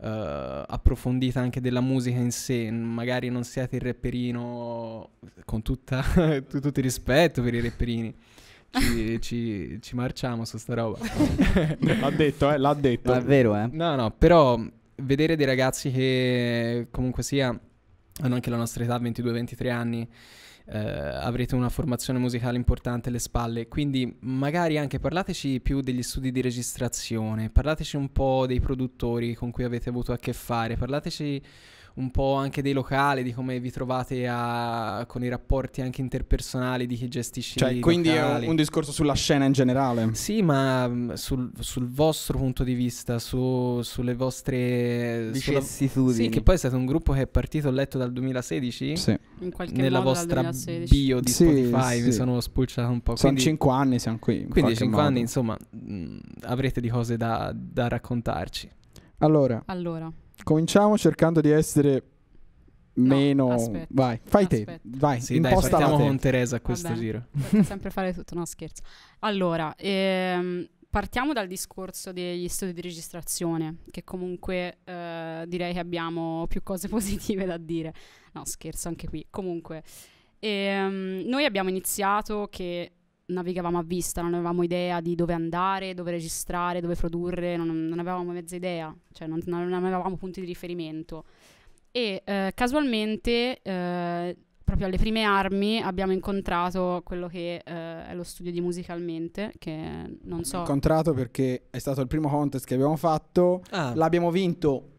[0.00, 2.70] eh, approfondita anche della musica in sé.
[2.70, 5.10] Magari non siete il rapperino
[5.44, 6.02] con tutta,
[6.48, 8.14] tu- tutto il rispetto per i rapperini.
[8.70, 10.98] Ci, ci- ci marciamo su sta roba.
[11.78, 13.12] L'ha detto, eh, l'ha detto.
[13.12, 13.68] È vero, eh.
[13.70, 14.60] No, no, però
[14.96, 17.58] vedere dei ragazzi che comunque sia
[18.22, 20.08] hanno anche la nostra età, 22-23 anni,
[20.66, 26.30] eh, avrete una formazione musicale importante alle spalle, quindi magari anche parlateci più degli studi
[26.30, 31.42] di registrazione, parlateci un po' dei produttori con cui avete avuto a che fare, parlateci
[31.96, 36.86] un po' anche dei locali, di come vi trovate a- con i rapporti anche interpersonali
[36.86, 38.44] di chi gestisce Cioè, i quindi è locali.
[38.46, 40.10] un, un discorso sulla scena in generale.
[40.14, 45.30] Sì, ma mm, sul, sul vostro punto di vista, su- sulle vostre...
[45.34, 46.24] sulla- Vicissitudini.
[46.24, 48.96] Sì, che poi siete un gruppo che è partito, ho letto, dal 2016?
[48.96, 49.16] Sì.
[49.40, 50.94] In qualche Nella modo dal vostra 2016.
[51.06, 52.12] bio di Sì, Spotify mi sì.
[52.12, 53.14] sono spulciato un po'.
[53.14, 54.34] Sono Quindi, cinque anni, siamo qui.
[54.34, 55.08] in quindi qualche 5 modo.
[55.08, 58.68] anni, insomma, mh, avrete di cose da, da raccontarci.
[59.18, 60.10] Allora, Allora,
[60.42, 62.02] cominciamo cercando di essere
[62.96, 63.50] No, meno.
[63.52, 64.58] aspetta, vai, fai te.
[64.58, 64.80] aspetta.
[64.84, 66.02] Vai, Sì, dai, partiamo te.
[66.04, 67.00] con Teresa a questo bene.
[67.00, 67.26] giro.
[67.64, 68.82] sempre fare tutto, no scherzo.
[69.20, 76.46] Allora, ehm, partiamo dal discorso degli studi di registrazione, che comunque eh, direi che abbiamo
[76.46, 77.92] più cose positive da dire.
[78.32, 79.26] No, scherzo anche qui.
[79.28, 79.82] Comunque,
[80.38, 82.92] ehm, noi abbiamo iniziato che
[83.26, 87.98] navigavamo a vista, non avevamo idea di dove andare, dove registrare, dove produrre, non, non
[87.98, 91.24] avevamo mezza idea, cioè non, non avevamo punti di riferimento.
[91.90, 98.24] E eh, casualmente, eh, proprio alle prime armi, abbiamo incontrato quello che eh, è lo
[98.24, 100.58] studio di Musicalmente, che non so...
[100.58, 103.62] incontrato perché è stato il primo contest che abbiamo fatto.
[103.70, 104.93] Ah, L'abbiamo vinto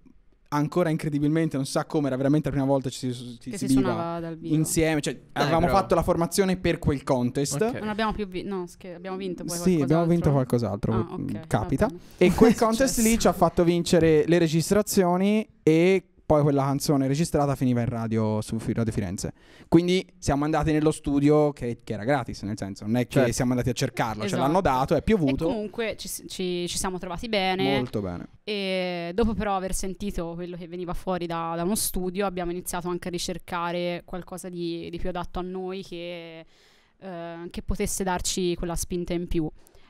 [0.56, 3.58] ancora incredibilmente, non sa come, era veramente la prima volta che ci si, si che
[3.58, 4.56] si esibiva suonava dal vivo.
[4.56, 5.02] insieme.
[5.02, 5.78] Cioè, avevamo bravo.
[5.78, 7.62] fatto la formazione per quel contest.
[7.62, 7.80] Ok.
[7.80, 10.94] Non abbiamo più vinto, no, scher- abbiamo vinto poi Sì, abbiamo vinto qualcos'altro.
[10.94, 11.86] Ah, ok, Capita.
[11.88, 12.04] va bene.
[12.18, 17.56] E quel contest lì ci ha fatto vincere le registrazioni e poi quella canzone registrata
[17.56, 19.34] finiva in radio su Radio Firenze.
[19.68, 23.32] Quindi siamo andati nello studio che, che era gratis, nel senso, non è che Certo.
[23.34, 24.42] siamo andati a cercarlo, ce Esatto.
[24.42, 25.46] l'hanno dato, è E piovuto.
[25.46, 27.76] comunque ci, ci- ci siamo trovati bene.
[27.76, 28.28] Molto bene.
[28.44, 32.88] E dopo però aver sentito quello che veniva fuori da, da uno studio, abbiamo iniziato
[32.90, 36.46] anche a ricercare qualcosa di, di più adatto a noi che,
[37.00, 39.48] eh, che potesse darci quella spinta in più.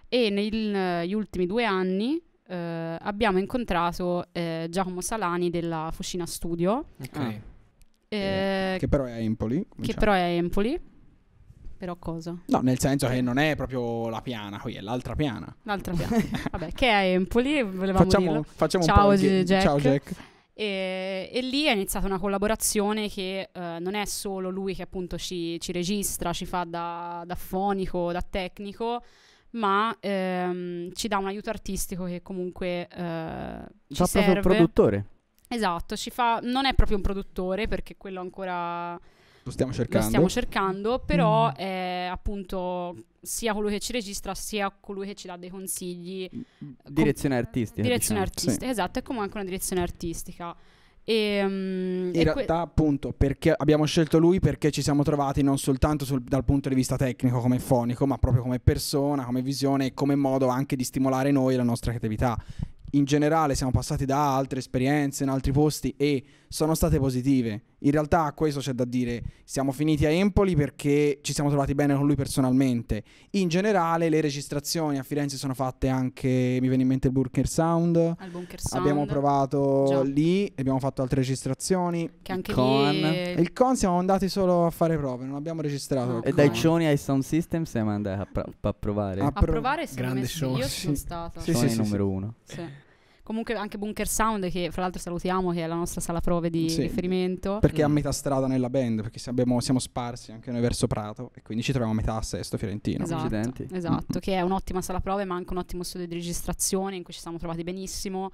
[0.10, 7.18] E negli ultimi due anni eh, abbiamo incontrato eh, Giacomo Salani della Fucina Studio, ok.
[7.18, 7.34] Ah.
[8.10, 9.60] eh, Che però è a Empoli.
[9.62, 10.00] che diciamo.
[10.00, 10.80] però è a Empoli.
[11.78, 12.36] Però cosa?
[12.46, 15.54] No, nel senso che non è proprio la piana, qui è l'altra piana.
[15.64, 16.18] L'altra piana.
[16.52, 18.44] Vabbè, che è a Empoli, volevamo Facciamo, dirlo.
[18.48, 19.44] facciamo Ciao, un po' di...
[19.44, 19.62] Jack.
[19.62, 20.14] Ciao Jack.
[20.54, 25.18] E, e lì è iniziata una collaborazione che eh, non è solo lui che appunto
[25.18, 29.04] ci, ci registra, ci fa da, da fonico, da tecnico,
[29.56, 34.32] ma ehm, ci dà un aiuto artistico che comunque eh, ci Fa proprio serve.
[34.34, 35.06] il produttore.
[35.48, 38.94] Esatto, ci fa, non è proprio un produttore perché quello ancora
[39.44, 40.08] Lo stiamo lo cercando.
[40.08, 45.38] stiamo cercando, però è appunto sia colui che ci registra sia colui che ci dà
[45.38, 46.30] dei consigli
[46.88, 47.82] Direzione artistica.
[47.82, 48.22] direzione diciamo.
[48.22, 50.56] artistica, esatto, è comunque una direzione artistica.
[51.08, 55.44] E, mm, In e que- realtà, appunto, perché abbiamo scelto lui perché ci siamo trovati
[55.44, 59.44] non soltanto sul- dal punto di vista tecnico come fonico, ma proprio come persona, come
[59.44, 62.36] visione e come modo anche di stimolare noi la nostra creatività.
[62.92, 67.62] In generale siamo passati da altre esperienze in altri posti e sono state positive.
[67.86, 71.94] In realtà questo c'è da dire, siamo finiti a Empoli perché ci siamo trovati bene
[71.96, 73.04] con lui personalmente.
[73.32, 77.48] In generale le registrazioni a Firenze sono fatte anche, mi viene in mente il Burker
[77.48, 80.02] Sound, al Bunker Sound, abbiamo provato Già.
[80.02, 82.10] lì, abbiamo fatto altre registrazioni.
[82.24, 85.62] che anche Con- lì E il con siamo andati solo a fare prove, non abbiamo
[85.62, 86.12] registrato.
[86.12, 86.18] No.
[86.18, 86.36] il E con.
[86.44, 89.22] dai Cioni ai Sound System siamo andati a, pro- a provare.
[89.22, 90.80] A a pro- provare secondo grande me sì, show, io sì.
[90.82, 91.40] sono stata.
[91.40, 92.34] Sì, Cioni sì, numero uno.
[92.46, 92.62] Sì.
[93.26, 96.70] Comunque anche Bunker Sound che fra l'altro salutiamo che è la nostra sala prove di
[96.70, 96.82] Sì.
[96.84, 97.58] riferimento.
[97.60, 97.94] Perché è a Mm.
[97.94, 101.72] metà strada nella band, perché abbiamo- siamo sparsi anche noi verso Prato e quindi ci
[101.72, 103.04] troviamo a metà a Sesto Fiorentino.
[103.04, 107.02] Esatto, esatto, che è un'ottima sala prove ma anche un ottimo studio di registrazione in
[107.02, 108.30] cui ci siamo trovati benissimo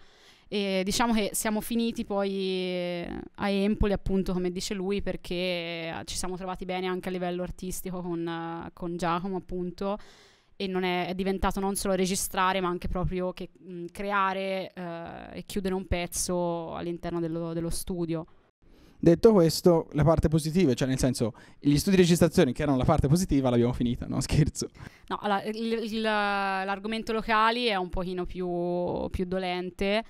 [0.50, 6.02] e diciamo che siamo finiti poi eh, a Empoli appunto come dice lui perché eh,
[6.04, 9.98] ci siamo trovati bene anche a livello artistico con, eh, con Giacomo appunto
[10.62, 15.38] e non è, è diventato non solo registrare ma anche proprio che, mh, creare eh,
[15.40, 18.26] e chiudere un pezzo all'interno dello, dello studio.
[19.04, 22.84] Detto questo, le parti positive, cioè nel senso, gli studi di registrazione che erano la
[22.84, 24.68] parte positiva l'abbiamo finita, no scherzo.
[25.08, 30.04] No, allora, il- il- l'argomento locali è un pochino più, più dolente.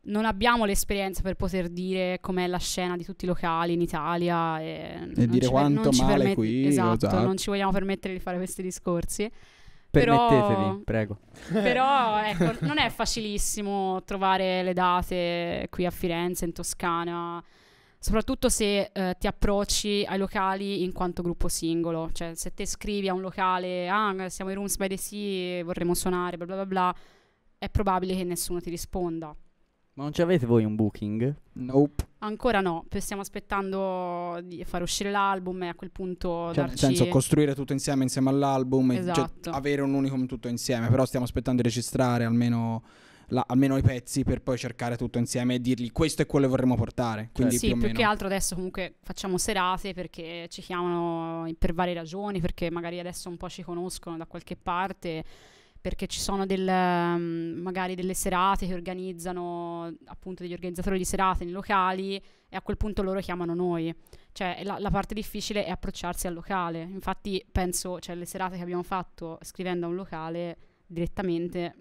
[0.00, 4.58] Non abbiamo l'esperienza per poter dire com'è la scena di tutti i locali in Italia
[4.60, 7.22] e, non dire ci quanto male permet- qui, Esatto, esatto.
[7.24, 9.30] non ci vogliamo permettere di fare questi discorsi.
[9.90, 11.18] Però- Permettetevi, prego.
[11.50, 17.42] Però ecco, non è facilissimo trovare le date qui a Firenze, in Toscana,
[17.98, 22.10] soprattutto se eh, ti approcci ai locali in quanto gruppo singolo.
[22.12, 25.94] Cioè, se te scrivi a un locale, ah, siamo i Rooms by the Sea, vorremmo
[25.94, 26.94] suonare, bla bla bla bla,
[27.58, 29.34] è probabile che nessuno ti risponda.
[29.98, 31.34] Ma non ci avete voi un booking?
[31.54, 32.06] Nope.
[32.18, 36.66] Ancora no, poi stiamo aspettando di fare uscire l'album e a quel punto Cioè, nel
[36.66, 36.78] darci...
[36.78, 39.50] senso, costruire tutto insieme insieme all'album, e cioè, Esatto.
[39.50, 42.84] avere un unicum tutto insieme, però stiamo aspettando di registrare almeno,
[43.30, 46.52] la- almeno i pezzi per poi cercare tutto insieme e dirgli questo è quello che
[46.52, 47.30] vorremmo portare.
[47.32, 47.98] Quindi sì, più o più meno.
[47.98, 53.28] che altro adesso comunque facciamo serate perché ci chiamano per varie ragioni, perché magari adesso
[53.28, 55.24] un po' ci conoscono da qualche parte,
[55.88, 61.44] perché ci sono del, mm, magari delle serate che organizzano appunto degli organizzatori di serate
[61.44, 63.94] nei locali e a quel punto loro chiamano noi.
[64.32, 66.82] Cioè la, la parte difficile è approcciarsi al locale.
[66.82, 71.74] Infatti penso, cioè le serate che abbiamo fatto scrivendo a un locale direttamente...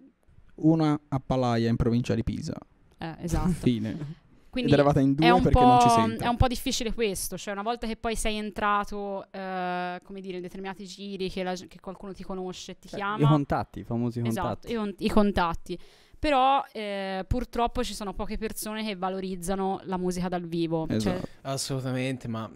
[0.55, 2.55] Una a Palaia in provincia di Pisa.
[2.99, 3.51] eh, esatto.
[3.59, 4.25] Fine.
[4.57, 6.23] Quindi Ed eravate in due è un, perché po', non ci sente.
[6.23, 10.37] è un po' difficile questo, cioè una volta che poi sei entrato, eh, come dire,
[10.37, 13.83] in determinati giri, che, la- che qualcuno ti conosce e ti I chiama, contatti, i
[13.83, 14.71] famosi esatto, contatti.
[14.71, 15.79] i, con- i contatti.
[16.19, 20.87] Però eh, purtroppo ci sono poche persone che valorizzano la musica dal vivo.
[20.87, 21.27] Cioè, Esatto.
[21.43, 22.49] Assolutamente, ma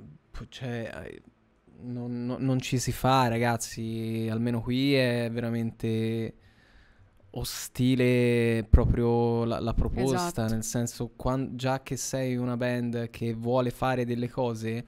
[0.50, 0.90] cioè,
[1.82, 4.28] non, non- non ci si fa, ragazzi.
[4.32, 6.34] Almeno qui è veramente
[7.32, 10.16] ostile proprio la, la proposta.
[10.16, 10.54] Esatto.
[10.54, 14.86] Nel senso, quan- già che sei una band che vuole fare delle cose,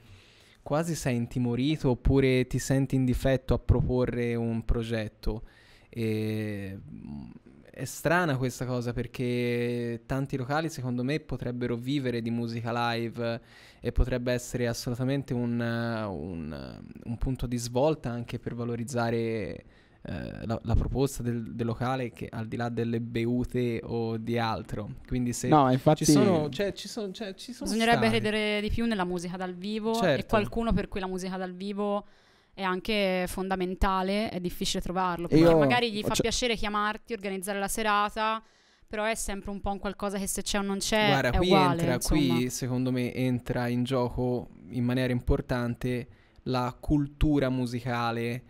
[0.62, 5.44] quasi sei intimorito oppure ti senti in difetto a proporre un progetto.
[5.90, 7.30] E, mm,
[7.74, 13.42] è strana questa cosa perché tanti locali secondo me potrebbero vivere di musica live
[13.80, 19.66] e potrebbe essere assolutamente un, un, un punto di svolta anche per valorizzare
[20.06, 24.38] eh, la, la proposta del, del locale che al di là delle beute o di
[24.38, 24.96] altro.
[25.08, 28.20] Quindi se No, infatti ci sono, cioè, ci sono, cioè, ci sono bisognerebbe stati.
[28.22, 30.26] credere di più nella musica dal vivo e Certo.
[30.28, 32.06] qualcuno per cui la musica dal vivo
[32.54, 35.26] è anche fondamentale, è difficile trovarlo.
[35.28, 38.44] E Perché io- magari gli fa cioè- piacere chiamarti, organizzare la serata,
[38.86, 41.38] però è sempre un po' un qualcosa che se c'è o non c'è Guarda, è
[41.38, 41.80] qui uguale.
[41.80, 42.36] entra, insomma.
[42.36, 46.08] qui secondo me entra in gioco in maniera importante
[46.44, 48.44] la cultura musicale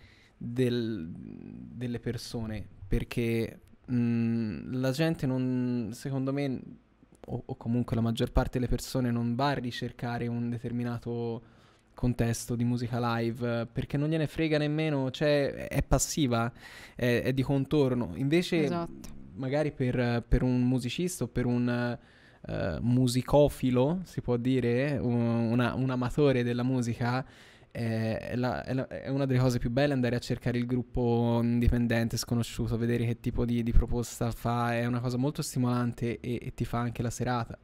[0.43, 6.59] del- delle persone, perché mh, la gente non, secondo me,
[7.27, 11.41] o, o comunque la maggior parte delle persone non va a ricercare un determinato
[11.95, 16.51] contesto di musica live perché non gliene frega nemmeno, cioè è passiva,
[16.95, 18.11] è, è di contorno.
[18.15, 19.09] Invece, Esatto.
[19.35, 21.97] magari per, per un musicista o per un
[22.45, 25.13] eh, musicofilo, si può dire, un,
[25.51, 27.25] una- un amatore della musica.
[27.75, 31.39] È, la- è la- è una delle cose più belle andare a cercare il gruppo
[31.41, 36.37] indipendente, sconosciuto, vedere che tipo di, di proposta fa, è una cosa molto stimolante e,
[36.39, 37.57] e ti fa anche la serata.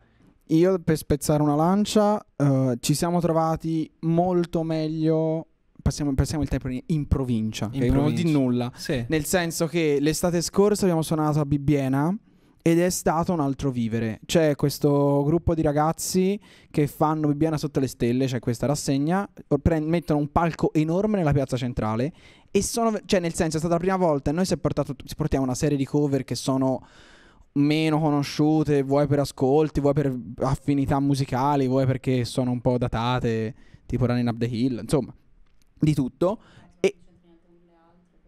[0.47, 5.45] Io per spezzare una lancia eh, ci siamo trovati molto meglio,
[5.79, 8.23] passiamo, passiamo il tempo in, in provincia, In che non vuol provincia.
[8.23, 8.71] dire nulla.
[8.75, 9.05] Sì.
[9.09, 12.17] Nel senso che l'estate scorsa abbiamo suonato a Bibbiena
[12.61, 14.19] ed è stato un altro vivere.
[14.25, 19.27] C'è questo gruppo di ragazzi che fanno Bibbiena sotto le stelle, c'è questa rassegna,
[19.61, 22.11] pre- mettono un palco enorme nella piazza centrale
[22.51, 25.15] e sono, cioè nel senso è stata la prima volta e noi si, portato, si
[25.15, 26.85] portiamo una serie di cover che sono
[27.53, 33.55] meno conosciute, vuoi per ascolti, vuoi per affinità musicali, vuoi perché sono un po' datate,
[33.85, 35.13] tipo Running Up the Hill, insomma,
[35.79, 36.39] di tutto.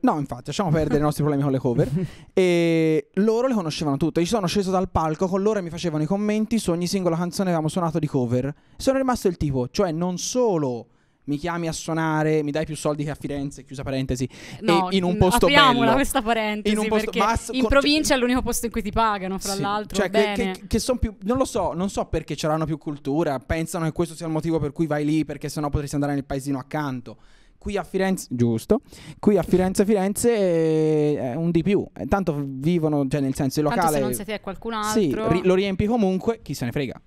[0.04, 1.90] E No, infatti, lasciamo perdere i nostri problemi con le cover.
[2.34, 4.20] e loro le conoscevano tutte.
[4.20, 7.16] Io sono sceso dal palco con loro e mi facevano i commenti su ogni singola
[7.16, 8.54] canzone che avevamo suonato di cover.
[8.78, 10.88] Sono rimasto il tipo, cioè non solo
[11.26, 14.28] mi chiami a suonare, mi dai più soldi che a Firenze, chiusa parentesi.
[14.62, 15.94] No, in un posto apriamola bello.
[15.94, 19.38] questa parentesi In un posto- s- in provincia è l'unico posto in cui ti pagano,
[19.38, 19.62] fra Sì.
[19.62, 19.96] l'altro.
[19.98, 20.52] Cioè, che, bene.
[20.54, 21.16] che, che son più.
[21.22, 23.38] Non lo so, non so perché c'erano più cultura.
[23.40, 26.26] Pensano che questo sia il motivo per cui vai lì, perché sennò potresti andare nel
[26.26, 27.18] paesino accanto.
[27.62, 28.80] Qui a Firenze, giusto.
[29.19, 31.86] Qui a Firenze, Firenze è è un di più.
[31.95, 33.97] Eh, Tanto vivono, cioè nel senso il Tanto locale.
[34.00, 35.28] se non sei te è qualcun sì, altro.
[35.32, 37.00] ri- lo riempi comunque, chi se ne frega.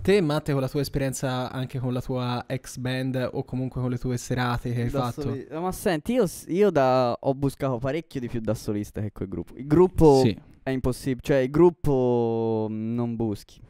[0.00, 3.90] Te, Matte, con la tua esperienza anche con la tua ex band o comunque con
[3.90, 5.20] le tue serate che hai Da fatto?
[5.20, 9.28] soli- Ma senti, io, io da, ho buscato parecchio di più da solista che col
[9.28, 9.52] gruppo.
[9.56, 10.34] Il gruppo Sì.
[10.62, 13.60] è impossibile, cioè il gruppo mm, non buschi.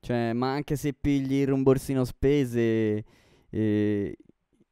[0.00, 3.02] Cioè, ma anche se pigli il rimborsino spese
[3.48, 4.16] eh,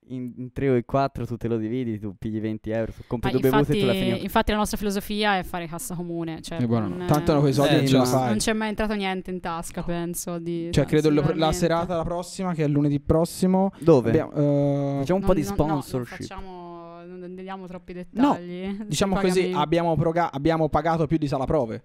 [0.09, 3.03] in, in 3 o in 4 tu te lo dividi, tu pigli 20 euro, tu
[3.07, 4.23] compri Ma due bevute e infatti, tu la fini.
[4.25, 6.41] infatti la nostra filosofia è fare cassa comune.
[6.43, 8.25] Cioè E buono, non- tanto quei soldi Eh, non no.
[8.27, 10.39] Non c'è mai entrato niente in tasca, penso.
[10.39, 13.71] Di, Cioè, credo il- la serata la prossima, che è lunedì prossimo.
[13.79, 14.09] Dove?
[14.09, 16.19] abbiamo, eh, Facciamo un po' Non- di non- no, non sponsorship.
[16.21, 18.85] facciamo, non diamo troppi dettagli.
[18.87, 21.83] Diciamo così, abbiamo, proga- abbiamo pagato più di sala prove.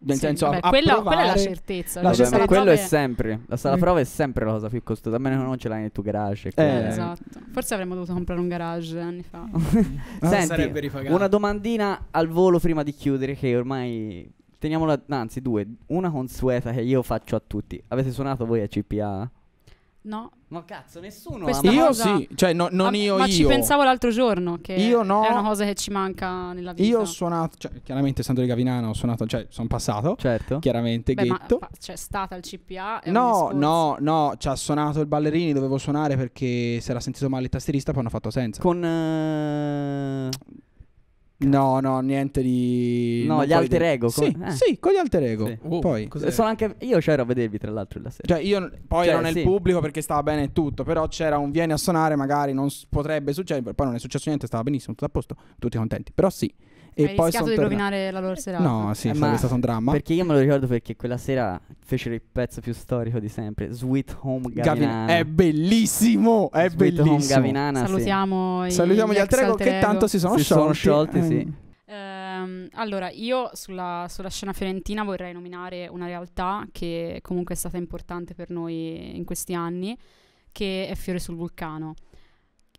[0.00, 2.00] Nel Sì, senso, vabbè, quella, quella è la certezza.
[2.00, 3.40] la Vabbè, cioè, ma sala quello è sempre.
[3.46, 3.80] La sala Mm.
[3.80, 5.16] prova è sempre la cosa più costosa.
[5.16, 6.52] A meno che non ce l'hai nel tuo garage.
[6.54, 7.40] Eh, Esatto.
[7.50, 9.48] Forse avremmo dovuto comprare un garage anni fa.
[10.22, 11.12] Senti, sarebbe ripagato.
[11.14, 16.80] una domandina al volo prima di chiudere che ormai teniamola, anzi due, una consueta che
[16.82, 17.82] io faccio a tutti.
[17.88, 19.28] Avete suonato voi a CPA?
[20.02, 23.32] No, No cazzo, nessuno Questa Io cosa- sì, cioè no- non Ah, io ma io.
[23.32, 25.22] ci pensavo l'altro giorno che Io no.
[25.22, 26.88] è una cosa che ci manca nella vita.
[26.88, 30.58] Io ho suonato, cioè, chiaramente essendo di Gavinana ho suonato, cioè sono passato, Certo.
[30.60, 31.58] chiaramente Beh, ma ghetto.
[31.58, 36.16] pa- c'è stata il CPA No, no, no, ci ha suonato il ballerini, dovevo suonare
[36.16, 38.62] perché si era sentito male il tastierista, poi hanno fatto senza.
[38.62, 40.28] Con eh,
[41.40, 44.50] No, no, niente di No, non gli alter dire- ego, Sì, eh.
[44.50, 45.46] sì, con gli alter ego.
[45.46, 45.58] Sì.
[45.62, 48.34] Oh, Poi sono anche io c'ero a vedervi tra l'altro la sera.
[48.34, 49.42] Cioè, io poi Cioè, ero nel sì.
[49.42, 50.82] pubblico perché stava bene e tutto.
[50.82, 53.72] Però c'era un vieni a suonare, magari non s- potrebbe succedere.
[53.72, 56.10] Poi non è successo niente, stava benissimo, tutto a posto, tutti contenti.
[56.12, 56.52] Però sì.
[56.94, 58.62] E Hai poi rischiato di tornato- rovinare la loro serata.
[58.64, 59.92] No, sì, Eh, sarebbe ma- stato un dramma.
[59.92, 63.70] Perché io me lo ricordo perché quella sera fecero il pezzo più storico di sempre,
[63.72, 65.16] Sweet Home Gavin- Gavinana.
[65.16, 67.34] è bellissimo, è Sweet Home bellissimo.
[67.40, 67.86] Gavinana, sì.
[67.86, 71.18] Salutiamo, i- Salutiamo gli ex alter ego che tanto si sono Si sono sciolti.
[71.20, 71.66] sciolti, sì.
[71.86, 72.06] Eh,
[72.38, 77.76] Ehm, allora, io sulla, sulla scena fiorentina vorrei nominare una realtà che comunque è stata
[77.78, 79.96] importante per noi in questi anni,
[80.52, 81.94] che è Fiore sul Vulcano.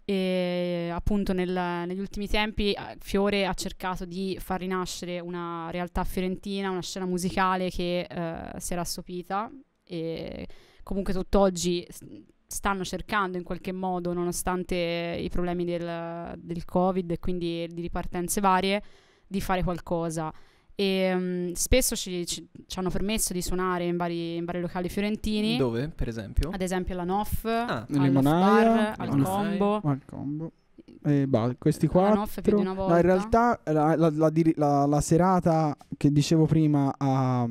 [0.09, 6.03] E appunto nel- negli ultimi tempi eh, Fiore ha cercato di far rinascere una realtà
[6.03, 9.51] fiorentina, una scena musicale che eh, si era assopita
[9.83, 10.47] e
[10.81, 11.85] comunque tutt'oggi
[12.47, 14.75] stanno cercando in qualche modo, nonostante
[15.21, 18.81] i problemi del, del Covid e quindi di ripartenze varie,
[19.27, 20.33] di fare qualcosa.
[20.79, 24.87] E mm, spesso ci, ci- ci hanno permesso di suonare in vari, in vari locali
[24.87, 26.51] fiorentini, Dove, per esempio?
[26.51, 27.79] ad esempio alla NOF, Ah.
[27.79, 29.81] al Limonaia, Bar, al Combo.
[29.83, 30.51] al combo.
[31.03, 31.87] E bah, questi
[32.55, 37.45] una No, in realtà la, la- la la- la serata che dicevo prima a,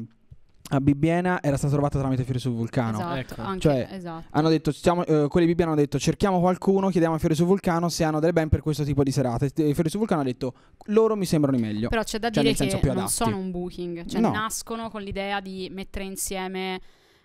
[0.70, 2.98] a Bibbiena era stata trovata tramite Fiore sul Vulcano.
[2.98, 3.40] Esatto, Ecco.
[3.42, 4.24] anche- Cioè, esatto.
[4.30, 7.46] Hanno detto, stiamo, eh, quelli di Bibbiena hanno detto cerchiamo qualcuno, chiediamo a Fiore sul
[7.46, 9.46] Vulcano se hanno delle band per questo tipo di serate.
[9.54, 10.54] E Fiore sul Vulcano ha detto
[10.86, 11.88] loro mi sembrano i meglio.
[11.88, 13.12] Però c'è da cioè, dire che più non adatti.
[13.12, 14.30] sono un booking, cioè No.
[14.30, 16.80] nascono con l'idea di mettere insieme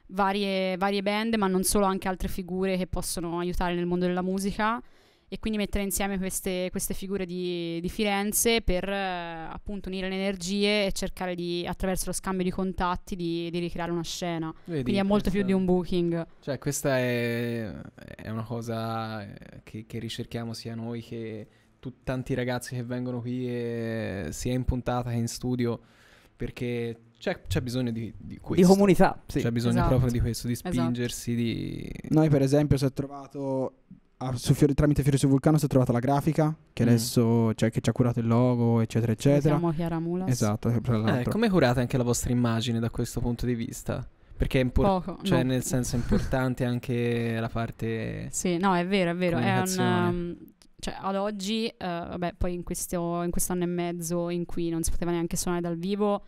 [0.08, 4.21] varie, varie band, ma non solo, anche altre figure che possono aiutare nel mondo della
[4.21, 4.82] musica.
[5.33, 10.13] E quindi mettere insieme queste, queste figure di, di Firenze per eh, appunto unire le
[10.13, 14.53] energie e cercare di, attraverso lo scambio di contatti, di, di ricreare una scena.
[14.65, 16.27] Vedi, Quindi è molto più di un booking.
[16.39, 17.67] Cioè, questa è,
[18.15, 21.47] è una cosa eh, che, che ricerchiamo sia noi che
[21.79, 25.79] tu- tanti ragazzi che vengono qui, e sia in puntata che in studio,
[26.35, 28.63] perché c'è, c'è bisogno di, di questo.
[28.63, 29.39] Di comunità, sì.
[29.39, 29.89] C'è bisogno Esatto.
[29.89, 30.75] proprio di questo, di Esatto.
[30.75, 31.91] spingersi, di...
[32.09, 33.77] Noi, per esempio, si è trovato.
[34.36, 36.88] Su Fiori- tramite Fiori sul Vulcano si è trovata la grafica che Mm.
[36.88, 39.57] adesso cioè, che ci ha curato il logo, eccetera, eccetera.
[39.57, 40.29] Siamo Chiara Mulas.
[40.29, 44.07] Esatto, Eh, come curate anche la vostra immagine da questo punto di vista?
[44.36, 45.21] Perché è impor- Poco.
[45.23, 45.49] cioè, no.
[45.51, 48.27] nel senso è importante anche la parte...
[48.31, 49.38] Sì, no, è vero, è vero.
[49.38, 50.36] È un, um,
[50.79, 54.83] cioè, ad oggi, eh, vabbè, poi in questo, in quest'anno e mezzo in cui non
[54.83, 56.23] si poteva neanche suonare dal vivo,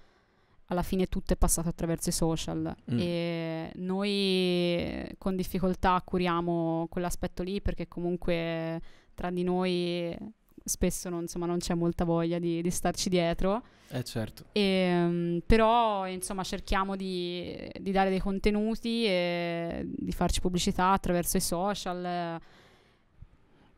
[0.68, 2.76] alla fine tutto è passato attraverso i social.
[2.92, 2.98] Mm.
[3.00, 8.82] E noi eh, con difficoltà curiamo quell'aspetto lì perché comunque
[9.14, 10.16] tra di noi
[10.64, 13.64] spesso non, insomma, non c'è molta voglia di, di starci dietro.
[13.90, 14.46] Eh certo.
[14.52, 21.42] E, però insomma cerchiamo di, di dare dei contenuti e di farci pubblicità attraverso i
[21.42, 22.42] social.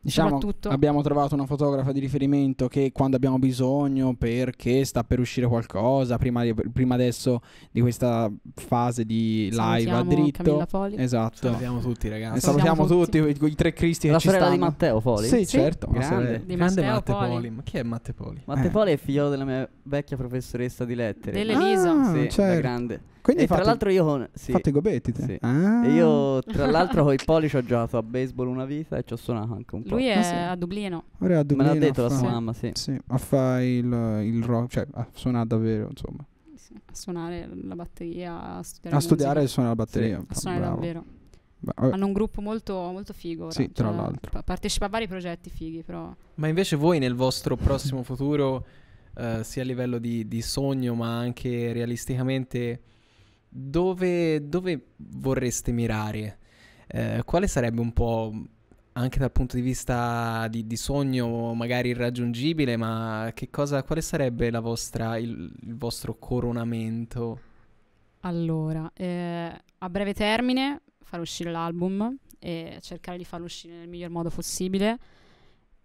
[0.00, 5.18] Diciamo, soprattutto- abbiamo trovato una fotografa di riferimento che quando abbiamo bisogno, perché sta per
[5.18, 10.66] uscire qualcosa, prima, di- prima adesso di questa fase di live a salutiamo dritto.
[10.96, 11.36] Esatto.
[11.38, 12.40] Salutiamo tutti E ragazzi.
[12.40, 13.38] salutiamo Salutiamo tutti, tutti.
[13.38, 14.58] quei tre cristi che La ci sorella stanno.
[14.60, 15.26] di Matteo Poli?
[15.26, 15.46] Sì, Sì.
[15.46, 15.86] certo.
[15.86, 16.14] la Grande.
[16.14, 16.38] sorella.
[16.38, 17.28] Di Grande Matteo Matte Poli.
[17.32, 17.50] Poli.
[17.50, 18.42] Ma chi è Matte Poli?
[18.44, 18.70] Matte Eh.
[18.70, 21.32] Poli è figlio della mia vecchia professoressa di lettere.
[21.32, 21.90] Dell'Elisa.
[21.90, 22.60] Ah, sì, certo.
[22.60, 23.00] grande.
[23.20, 24.28] Quindi e hai tra l'altro io con...
[24.32, 24.52] Sì.
[24.52, 25.22] fatto i gobetti te?
[25.22, 25.38] Sì.
[25.40, 25.86] Ah.
[25.86, 29.04] E io tra l'altro con i Poli ci ho giocato a baseball una vita e
[29.04, 29.94] ci ho suonato anche un po'.
[29.94, 30.34] Lui è Ah, sì.
[30.34, 31.04] a Dublino.
[31.20, 32.70] Ora a Me Dublino l'ha detto a la sua fa- mamma, sì.
[32.74, 33.84] Sì, a fare il,
[34.24, 36.24] il rock, cioè a suonare davvero, insomma.
[36.54, 40.18] Sì, a suonare la batteria, a studiare A studiare e suonare la batteria.
[40.20, 40.74] Sì, a suonare bravo.
[40.76, 41.04] davvero.
[41.60, 41.72] Beh.
[41.90, 43.44] Hanno un gruppo molto, molto figo.
[43.44, 44.30] ora, Sì, tra cioè, l'altro.
[44.30, 46.14] pa- partecipa a vari progetti fighi, però.
[46.36, 48.64] Ma invece voi nel vostro prossimo futuro,
[49.16, 52.80] eh, sia a livello di, di sogno ma anche realisticamente,
[53.48, 56.38] dove, dove vorreste mirare?
[56.86, 58.32] Eh, quale sarebbe un po',
[58.92, 64.50] anche dal punto di vista di, di sogno, magari irraggiungibile, ma che cosa, quale sarebbe
[64.50, 67.40] la vostra, il, il vostro coronamento?
[68.20, 74.10] Allora, eh, a breve termine fare uscire l'album e cercare di farlo uscire nel miglior
[74.10, 74.98] modo possibile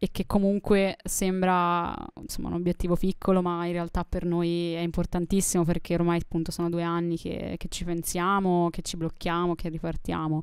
[0.03, 5.63] e che comunque sembra insomma un obiettivo piccolo ma in realtà per noi è importantissimo
[5.63, 10.41] perché ormai appunto sono due anni che, che ci pensiamo, che ci blocchiamo, che ripartiamo.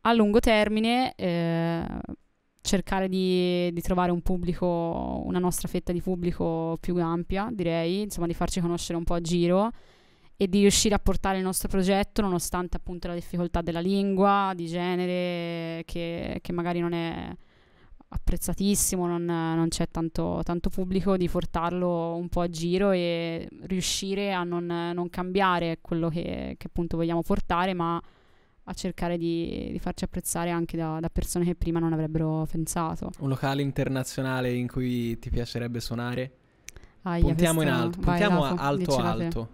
[0.00, 1.84] A lungo termine eh,
[2.62, 8.26] cercare di, di trovare un pubblico, una nostra fetta di pubblico più ampia direi, insomma
[8.26, 9.72] di farci conoscere un po' a giro
[10.38, 14.66] e di riuscire a portare il nostro progetto nonostante appunto la difficoltà della lingua, di
[14.68, 17.36] genere che, che magari non è
[18.08, 24.32] apprezzatissimo, non, non c'è tanto, tanto pubblico, di portarlo un po' a giro e riuscire
[24.32, 28.00] a non, non cambiare quello che, che appunto vogliamo portare, ma
[28.70, 33.10] a cercare di, di farci apprezzare anche da, da persone che prima non avrebbero pensato.
[33.20, 36.32] Un locale internazionale in cui ti piacerebbe suonare?
[37.02, 39.46] Aia, puntiamo in alto, vai, puntiamo a alto diccela te.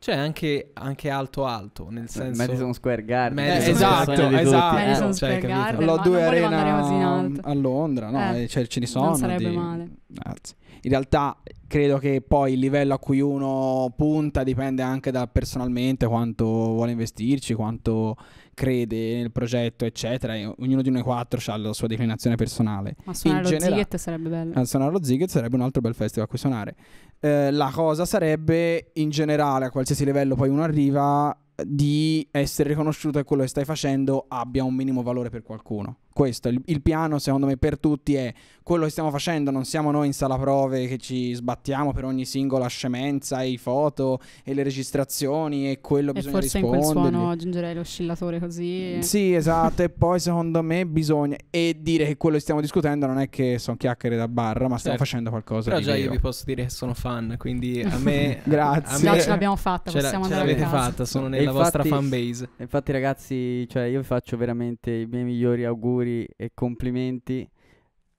[0.00, 2.42] Cioè anche, anche alto alto, nel senso...
[2.42, 3.44] Madison Square Garden.
[3.44, 4.76] Madison esatto, di tutti, esatto.
[4.76, 4.80] eh.
[4.80, 5.58] Madison cioè, Square capito?
[5.58, 7.40] Garden, L'ho due non arena alto.
[7.44, 8.32] a Londra, no?
[8.34, 9.14] Eh, Eh, cioè, ce ne non sono.
[9.16, 9.88] sarebbe di- male.
[10.22, 11.36] Anzi, in realtà
[11.66, 16.92] credo che poi il livello a cui uno punta dipende anche da personalmente quanto vuole
[16.92, 18.16] investirci, quanto
[18.60, 20.36] crede nel progetto, eccetera.
[20.36, 22.94] E ognuno di noi quattro ha la sua declinazione personale.
[23.04, 24.52] Ma suonare lo genera- Ziget sarebbe bello.
[24.54, 26.76] A suonare lo Ziget sarebbe un altro bel festival a cui suonare.
[27.20, 33.18] Eh, la cosa sarebbe in generale, a qualsiasi livello poi uno arriva, di essere riconosciuto
[33.18, 35.96] che quello che stai facendo abbia un minimo valore per qualcuno.
[36.20, 38.30] Questo, il, il piano secondo me per tutti è
[38.62, 42.26] quello che stiamo facendo, non siamo noi in sala prove che ci sbattiamo per ogni
[42.26, 46.84] singola scemenza, e i foto e le registrazioni e quello E bisogna forse in quel
[46.84, 49.02] suono aggiungerei l'oscillatore così.
[49.02, 53.18] Sì, esatto, e poi secondo me bisogna e dire che quello che stiamo discutendo non
[53.18, 54.98] è che sono chiacchiere da barra, ma stiamo Certo.
[54.98, 58.40] facendo qualcosa Però di già io vi posso dire che sono fan, quindi a me...
[58.44, 59.08] Grazie.
[59.08, 61.50] a me- ce l'abbiamo fatta, ce, la- possiamo ce andare a l'avete fatta, sono nella
[61.50, 62.48] vostra infatti- fanbase.
[62.58, 67.48] Infatti ragazzi, cioè io vi faccio veramente i miei migliori auguri e complimenti.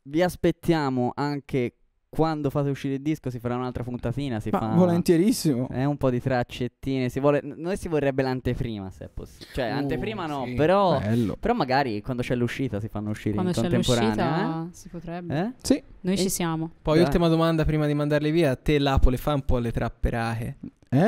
[0.04, 1.76] Vi aspettiamo anche
[2.10, 5.70] quando fate uscire il disco, si farà un'altra puntatina, si Ma fa volentierissimo.
[5.70, 9.50] è un po' di traccettine, si vuole noi si vorrebbe l'anteprima se è possibile.
[9.54, 10.56] Cioè, Uh, anteprima no, sì.
[10.56, 11.00] però
[11.40, 15.36] però magari quando c'è l'uscita si fanno uscire Quando in c'è contemporanea, l'uscita si potrebbe.
[15.36, 15.40] eh?
[15.46, 15.54] Eh?
[15.62, 16.70] Sì, Noi E- ci siamo.
[16.82, 17.06] Poi Dai.
[17.06, 20.58] ultima domanda prima di mandarli via, a te Lapo le fai un po' le trapperache?
[20.94, 21.00] Eh?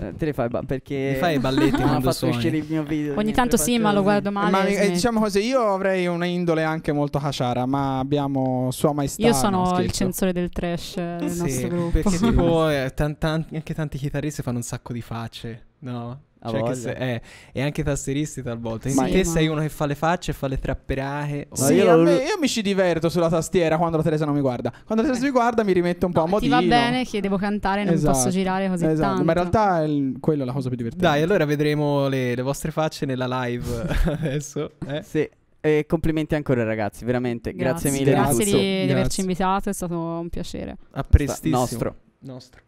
[0.00, 2.34] Eh, te le fai ba- perché Mi fai i balletti quando fatto suoni?
[2.36, 3.16] uscire il mio video.
[3.16, 4.50] Ogni tanto sì, ma lo guardo male.
[4.50, 9.22] Ma eh, diciamo così, io avrei una indole anche molto hashara, ma abbiamo Sua Maestà.
[9.22, 11.90] Io no, sono il censore del trash eh, del Sì, nostro gruppo.
[12.02, 16.20] perché tipo eh, tan- tan- anche tanti chitarristi fanno un sacco di facce, no?
[16.50, 17.22] Cioè se- eh,
[17.52, 18.88] e anche tastieristi talvolta.
[18.88, 21.46] Ma Quindi te io- sei uno che fa le facce, fa le trapperache.
[21.50, 24.24] No, Sì, io a lo- me- io mi ci diverto sulla tastiera quando la Teresa
[24.24, 24.70] non mi guarda.
[24.84, 26.70] Quando la Teresa mi guarda mi rimette un po' a No, ti modino.
[26.70, 29.24] va bene che devo cantare, non Esatto, posso girare così Esatto, tanto.
[29.24, 31.06] ma in realtà è il- quella è la cosa più divertente.
[31.06, 33.66] Dai, allora vedremo le, le vostre facce nella live
[34.18, 34.72] adesso.
[34.86, 35.02] eh?
[35.02, 35.28] Sì.
[35.64, 37.54] E complimenti ancora ragazzi, veramente.
[37.54, 38.62] Grazie, Grazie, mille grazie di tutto.
[38.62, 38.92] di Grazie.
[38.94, 40.76] averci invitato, è stato un piacere.
[40.90, 41.56] A prestissimo.
[41.58, 41.94] Nostro.
[42.20, 42.60] Nostro.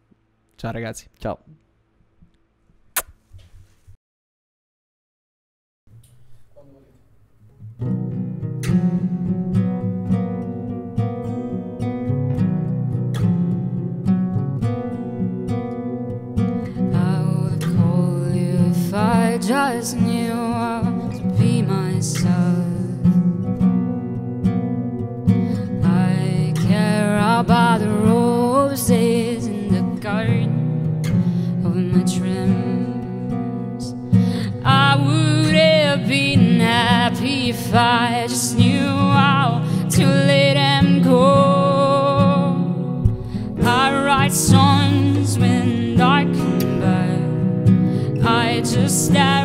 [0.54, 1.06] Ciao ragazzi.
[1.18, 1.38] Ciao.
[19.35, 22.68] I just knew how to be myself.
[25.82, 31.03] I care about the roses in the garden
[31.64, 33.93] of my dreams.
[34.64, 38.63] I would have been happy if I just knew
[49.05, 49.43] stare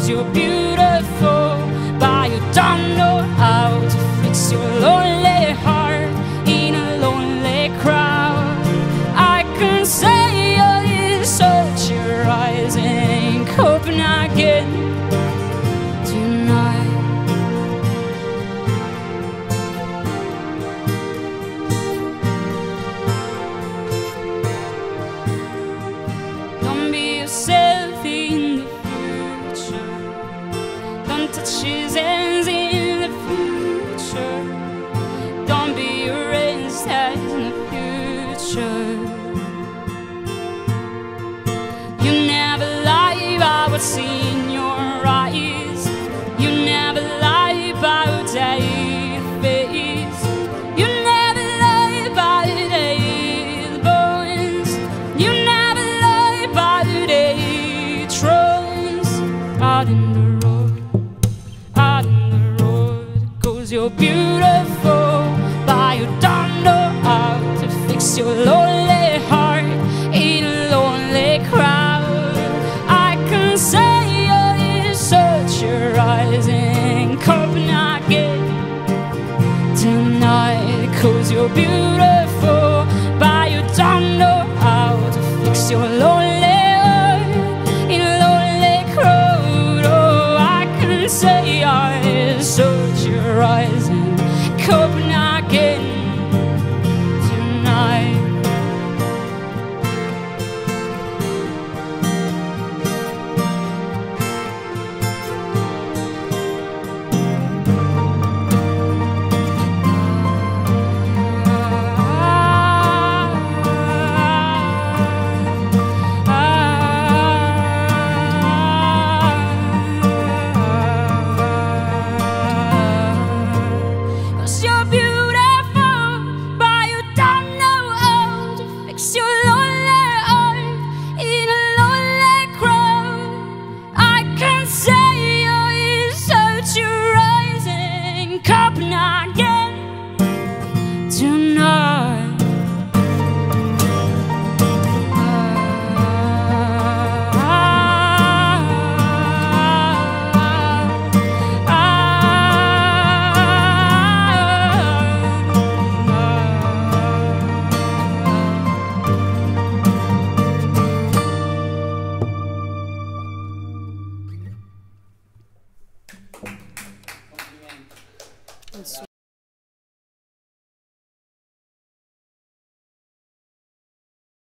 [0.00, 1.60] Cause you're beautiful
[2.00, 4.99] But you don't know how to fix your love